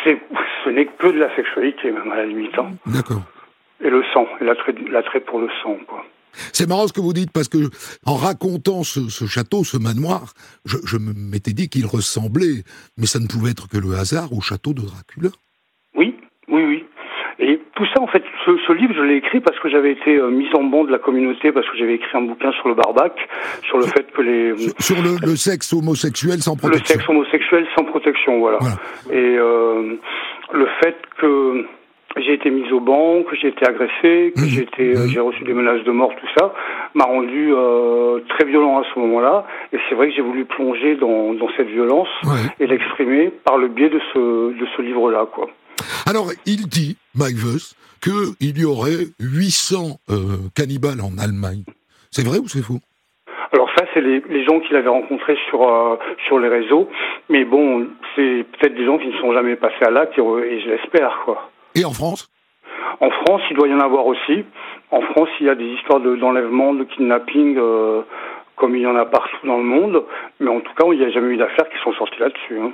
Ce 0.03 0.69
n'est 0.69 0.85
que 0.85 1.07
de 1.07 1.17
la 1.17 1.33
sexualité, 1.35 1.89
même 1.89 2.11
à 2.11 2.17
la 2.17 2.25
limite. 2.25 2.57
Hein. 2.59 2.71
D'accord. 2.85 3.23
Et 3.83 3.89
le 3.89 4.03
sang, 4.13 4.27
et 4.39 4.43
l'attrait 4.43 5.21
pour 5.21 5.39
le 5.39 5.49
sang, 5.63 5.77
quoi. 5.87 6.05
C'est 6.53 6.67
marrant 6.67 6.87
ce 6.87 6.93
que 6.93 7.01
vous 7.01 7.13
dites 7.13 7.31
parce 7.31 7.47
que 7.47 7.69
en 8.05 8.15
racontant 8.15 8.83
ce, 8.83 9.09
château, 9.25 9.63
ce 9.63 9.77
manoir, 9.77 10.33
je, 10.65 10.77
je 10.85 10.97
m'étais 10.97 11.53
dit 11.53 11.69
qu'il 11.69 11.85
ressemblait, 11.85 12.63
mais 12.97 13.05
ça 13.05 13.19
ne 13.19 13.27
pouvait 13.27 13.51
être 13.51 13.67
que 13.67 13.77
le 13.77 13.95
hasard, 13.95 14.33
au 14.33 14.41
château 14.41 14.73
de 14.73 14.81
Dracula. 14.81 15.29
Oui, 15.95 16.15
oui, 16.47 16.63
oui. 16.63 16.85
Et 17.41 17.61
tout 17.75 17.85
ça, 17.93 18.01
en 18.01 18.07
fait, 18.07 18.23
ce, 18.45 18.73
livre, 18.73 18.93
je 18.93 19.01
l'ai 19.01 19.15
écrit 19.15 19.39
parce 19.39 19.57
que 19.59 19.69
j'avais 19.69 19.93
été 19.93 20.17
euh, 20.17 20.29
mise 20.29 20.53
en 20.53 20.63
banc 20.63 20.83
de 20.83 20.91
la 20.91 20.99
communauté, 20.99 21.53
parce 21.53 21.65
que 21.69 21.77
j'avais 21.77 21.95
écrit 21.95 22.17
un 22.17 22.23
bouquin 22.23 22.51
sur 22.51 22.67
le 22.67 22.75
barbac, 22.75 23.13
sur 23.63 23.77
le 23.77 23.85
fait 23.85 24.11
que 24.11 24.21
les... 24.21 24.57
Sur, 24.79 24.97
le, 25.01 25.35
sexe 25.37 25.71
homosexuel 25.71 26.39
sans 26.39 26.57
protection. 26.57 26.95
Le 26.95 26.99
sexe 26.99 27.09
homosexuel 27.09 27.67
sans 27.77 27.85
protection, 27.85 28.39
voilà. 28.39 28.59
Et 29.09 29.37
euh, 29.37 29.95
le 30.51 30.67
fait 30.83 30.97
que 31.21 31.65
j'ai 32.17 32.33
été 32.33 32.49
mise 32.49 32.71
au 32.71 32.79
banc, 32.79 33.23
que 33.23 33.35
j'ai 33.35 33.49
été 33.49 33.65
agressé, 33.67 34.33
que 34.35 34.45
j'ai 34.45 34.63
été, 34.63 34.95
euh, 34.95 35.05
Mmh. 35.05 35.09
j'ai 35.09 35.19
reçu 35.19 35.43
des 35.43 35.53
menaces 35.53 35.83
de 35.83 35.91
mort, 35.91 36.11
tout 36.19 36.27
ça, 36.37 36.53
m'a 36.95 37.05
rendu 37.05 37.53
euh, 37.53 38.19
très 38.29 38.45
violent 38.45 38.79
à 38.79 38.83
ce 38.93 38.99
moment-là. 38.99 39.45
Et 39.73 39.77
c'est 39.87 39.95
vrai 39.95 40.09
que 40.09 40.15
j'ai 40.15 40.21
voulu 40.21 40.45
plonger 40.45 40.95
dans, 40.95 41.33
dans 41.33 41.49
cette 41.55 41.69
violence 41.69 42.07
Ouais. 42.23 42.49
et 42.59 42.67
l'exprimer 42.67 43.31
par 43.45 43.57
le 43.57 43.67
biais 43.67 43.89
de 43.89 43.99
ce, 44.13 44.19
de 44.59 44.65
ce 44.75 44.81
livre-là, 44.81 45.27
quoi. 45.31 45.47
Alors, 46.07 46.31
il 46.45 46.67
dit, 46.67 46.97
Mike 47.15 47.37
Voss, 47.37 47.75
qu'il 48.01 48.57
y 48.59 48.65
aurait 48.65 49.05
800 49.19 49.97
euh, 50.09 50.15
cannibales 50.55 51.01
en 51.01 51.17
Allemagne. 51.21 51.63
C'est 52.11 52.25
vrai 52.25 52.39
ou 52.39 52.47
c'est 52.47 52.63
faux? 52.63 52.79
Alors 53.51 53.69
ça, 53.77 53.85
c'est 53.93 54.01
les, 54.01 54.21
les 54.29 54.43
gens 54.45 54.59
qu'il 54.59 54.75
avait 54.75 54.89
rencontrés 54.89 55.37
sur 55.49 55.67
euh, 55.67 55.95
sur 56.27 56.37
les 56.39 56.49
réseaux. 56.49 56.87
Mais 57.29 57.45
bon, 57.45 57.87
c'est 58.15 58.45
peut-être 58.51 58.75
des 58.75 58.85
gens 58.85 58.97
qui 58.99 59.07
ne 59.07 59.17
sont 59.19 59.33
jamais 59.33 59.55
passés 59.55 59.83
à 59.85 59.89
l'acte 59.89 60.17
et, 60.17 60.21
et 60.21 60.61
je 60.61 60.69
l'espère, 60.69 61.21
quoi. 61.25 61.49
Et 61.75 61.85
en 61.85 61.91
France? 61.93 62.29
En 62.99 63.09
France, 63.11 63.41
il 63.49 63.55
doit 63.57 63.67
y 63.67 63.73
en 63.73 63.79
avoir 63.79 64.05
aussi. 64.05 64.43
En 64.91 65.01
France, 65.01 65.29
il 65.39 65.45
y 65.45 65.49
a 65.49 65.55
des 65.55 65.67
histoires 65.67 65.99
de- 65.99 66.15
d'enlèvement, 66.15 66.73
de, 66.73 66.83
kidnapping, 66.83 67.55
euh, 67.57 68.01
comme 68.55 68.75
il 68.75 68.81
y 68.81 68.87
en 68.87 68.95
a 68.95 69.05
partout 69.05 69.45
dans 69.47 69.57
le 69.57 69.63
monde. 69.63 70.03
Mais 70.39 70.49
en 70.49 70.59
tout 70.59 70.73
cas, 70.75 70.85
il 70.91 70.99
n'y 70.99 71.05
a 71.05 71.11
jamais 71.11 71.33
eu 71.33 71.37
d'affaires 71.37 71.69
qui 71.69 71.77
sont 71.83 71.93
sorties 71.93 72.19
là-dessus. 72.19 72.59
hein. 72.59 72.71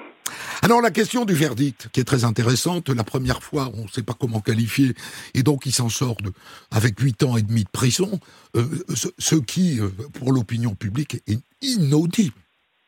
Alors 0.63 0.81
la 0.81 0.89
question 0.89 1.25
du 1.25 1.33
verdict, 1.35 1.89
qui 1.93 1.99
est 1.99 2.03
très 2.05 2.25
intéressante, 2.25 2.89
la 2.89 3.03
première 3.03 3.43
fois, 3.43 3.65
on 3.77 3.83
ne 3.83 3.87
sait 3.89 4.01
pas 4.03 4.13
comment 4.19 4.39
qualifier, 4.39 4.95
et 5.35 5.43
donc 5.43 5.67
il 5.67 5.71
s'en 5.71 5.89
sort 5.89 6.15
de, 6.23 6.31
avec 6.75 6.99
8 6.99 7.21
ans 7.21 7.37
et 7.37 7.43
demi 7.43 7.63
de 7.65 7.69
prison, 7.69 8.09
euh, 8.55 8.61
ce, 8.95 9.09
ce 9.19 9.35
qui, 9.35 9.79
euh, 9.79 9.89
pour 10.17 10.33
l'opinion 10.33 10.71
publique, 10.73 11.17
est 11.27 11.37
inaudible. 11.61 12.33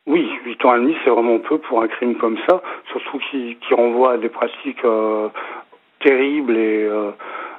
Oui, 0.08 0.28
8 0.45 0.66
ans 0.66 0.76
et 0.76 0.80
demi, 0.80 0.95
c'est 1.03 1.12
vraiment 1.12 1.38
peu 1.38 1.60
pour 1.60 1.84
un 1.84 1.88
crime 1.88 2.16
comme 2.18 2.38
ça, 2.49 2.64
surtout 2.91 3.20
qui, 3.30 3.58
qui 3.68 3.74
renvoie 3.76 4.14
à 4.14 4.18
des 4.18 4.30
pratiques 4.30 4.84
euh, 4.84 5.28
terribles 5.99 6.55
et 6.57 6.83
euh, 6.83 7.11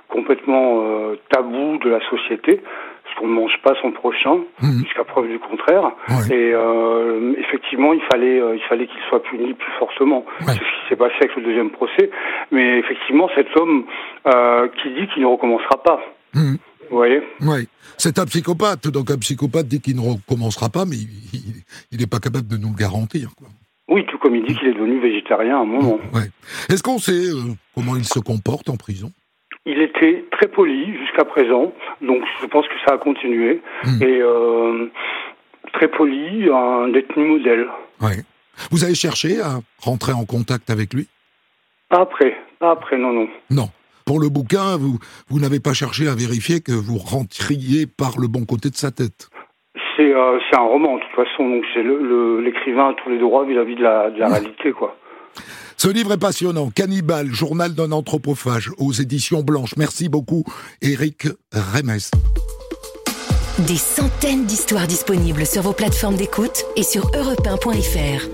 complètement 0.08 0.80
euh, 0.82 1.16
tabous 1.30 1.78
de 1.84 1.90
la 1.90 2.00
société, 2.08 2.60
parce 3.04 3.16
qu'on 3.18 3.26
ne 3.28 3.34
mange 3.34 3.52
pas 3.62 3.74
son 3.82 3.90
prochain, 3.92 4.38
Mhm. 4.62 4.84
jusqu'à 4.84 5.04
preuve 5.04 5.28
du 5.28 5.38
contraire. 5.38 5.90
Et 6.30 6.52
euh, 6.54 7.34
effectivement, 7.38 7.92
il 7.92 8.00
fallait, 8.10 8.40
euh, 8.40 8.56
il 8.56 8.62
fallait 8.68 8.86
qu'il 8.86 9.00
soit 9.08 9.22
puni 9.22 9.52
plus 9.54 9.72
fortement. 9.78 10.24
C'est 10.40 10.52
ce 10.54 10.58
qui 10.58 10.88
s'est 10.88 10.96
passé 10.96 11.14
avec 11.20 11.36
le 11.36 11.42
deuxième 11.42 11.70
procès. 11.70 12.10
Mais 12.50 12.78
effectivement, 12.78 13.28
cet 13.34 13.54
homme 13.56 13.84
euh, 14.26 14.68
qui 14.82 14.90
dit 14.94 15.06
qu'il 15.12 15.22
ne 15.22 15.28
recommencera 15.28 15.82
pas. 15.82 16.00
Mhm. 16.34 16.58
Vous 16.90 16.96
voyez? 16.96 17.20
Oui, 17.42 17.68
c'est 17.98 18.18
un 18.18 18.24
psychopathe, 18.24 18.88
donc 18.88 19.10
un 19.10 19.18
psychopathe 19.18 19.66
dit 19.68 19.78
qu'il 19.82 19.96
ne 19.96 20.00
recommencera 20.00 20.70
pas, 20.70 20.86
mais 20.86 20.96
il 21.92 21.98
n'est 22.00 22.06
pas 22.06 22.18
capable 22.18 22.48
de 22.48 22.56
nous 22.56 22.68
le 22.70 22.78
garantir. 22.78 23.28
Quoi. 23.36 23.48
Oui, 23.88 24.04
tout 24.06 24.18
comme 24.18 24.36
il 24.36 24.44
dit 24.44 24.54
qu'il 24.54 24.68
est 24.68 24.74
devenu 24.74 25.00
végétarien 25.00 25.56
à 25.58 25.60
un 25.60 25.64
moment. 25.64 25.98
Ouais. 26.12 26.30
Est-ce 26.68 26.82
qu'on 26.82 26.98
sait 26.98 27.12
euh, 27.12 27.54
comment 27.74 27.96
il 27.96 28.04
se 28.04 28.18
comporte 28.18 28.68
en 28.68 28.76
prison? 28.76 29.10
Il 29.66 29.80
était 29.80 30.24
très 30.30 30.48
poli 30.48 30.96
jusqu'à 30.98 31.24
présent, 31.24 31.72
donc 32.00 32.22
je 32.40 32.46
pense 32.46 32.66
que 32.68 32.74
ça 32.86 32.94
a 32.94 32.98
continué. 32.98 33.60
Mhm. 33.84 34.02
Et 34.02 34.20
euh, 34.20 34.86
très 35.72 35.88
poli, 35.88 36.48
un 36.52 36.88
détenu 36.88 37.26
modèle. 37.26 37.66
ouais. 38.00 38.24
Vous 38.72 38.82
avez 38.82 38.96
cherché 38.96 39.40
à 39.40 39.60
rentrer 39.80 40.12
en 40.12 40.24
contact 40.24 40.68
avec 40.68 40.92
lui? 40.92 41.06
Pas 41.88 42.00
après, 42.00 42.36
pas 42.58 42.72
après, 42.72 42.98
non, 42.98 43.12
non. 43.12 43.28
Non. 43.50 43.68
Pour 44.04 44.18
le 44.18 44.28
bouquin, 44.30 44.76
vous, 44.76 44.98
vous 45.28 45.38
n'avez 45.38 45.60
pas 45.60 45.74
cherché 45.74 46.08
à 46.08 46.14
vérifier 46.16 46.60
que 46.60 46.72
vous 46.72 46.98
rentriez 46.98 47.86
par 47.86 48.18
le 48.18 48.26
bon 48.26 48.44
côté 48.46 48.68
de 48.70 48.74
sa 48.74 48.90
tête. 48.90 49.28
C'est 49.98 50.14
euh, 50.14 50.38
c'est 50.48 50.56
un 50.56 50.62
roman, 50.62 50.94
de 50.96 51.00
toute 51.02 51.26
façon, 51.26 51.46
donc 51.50 51.64
c'est 51.74 51.82
le- 51.82 51.98
le- 52.00 52.40
l'écrivain 52.40 52.90
a 52.90 52.94
tous 53.02 53.10
les 53.10 53.18
droits 53.18 53.44
vis-à-vis 53.44 53.74
de 53.74 53.82
la, 53.82 54.10
de 54.10 54.18
la 54.18 54.28
réalité, 54.28 54.70
quoi. 54.72 54.96
Ce 55.76 55.88
livre 55.88 56.12
est 56.12 56.20
passionnant. 56.20 56.70
Cannibal, 56.74 57.26
journal 57.26 57.74
d'un 57.74 57.90
anthropophage, 57.92 58.70
aux 58.78 58.92
éditions 58.92 59.42
Blanches. 59.42 59.74
Merci 59.76 60.08
beaucoup, 60.08 60.44
Eric 60.82 61.26
Remes. 61.52 61.98
Des 63.66 63.76
centaines 63.76 64.44
d'histoires 64.44 64.86
disponibles 64.86 65.44
sur 65.44 65.62
vos 65.62 65.72
plateformes 65.72 66.14
d'écoute 66.16 66.64
et 66.76 66.84
sur 66.84 67.02
europe1.fr. 67.10 68.28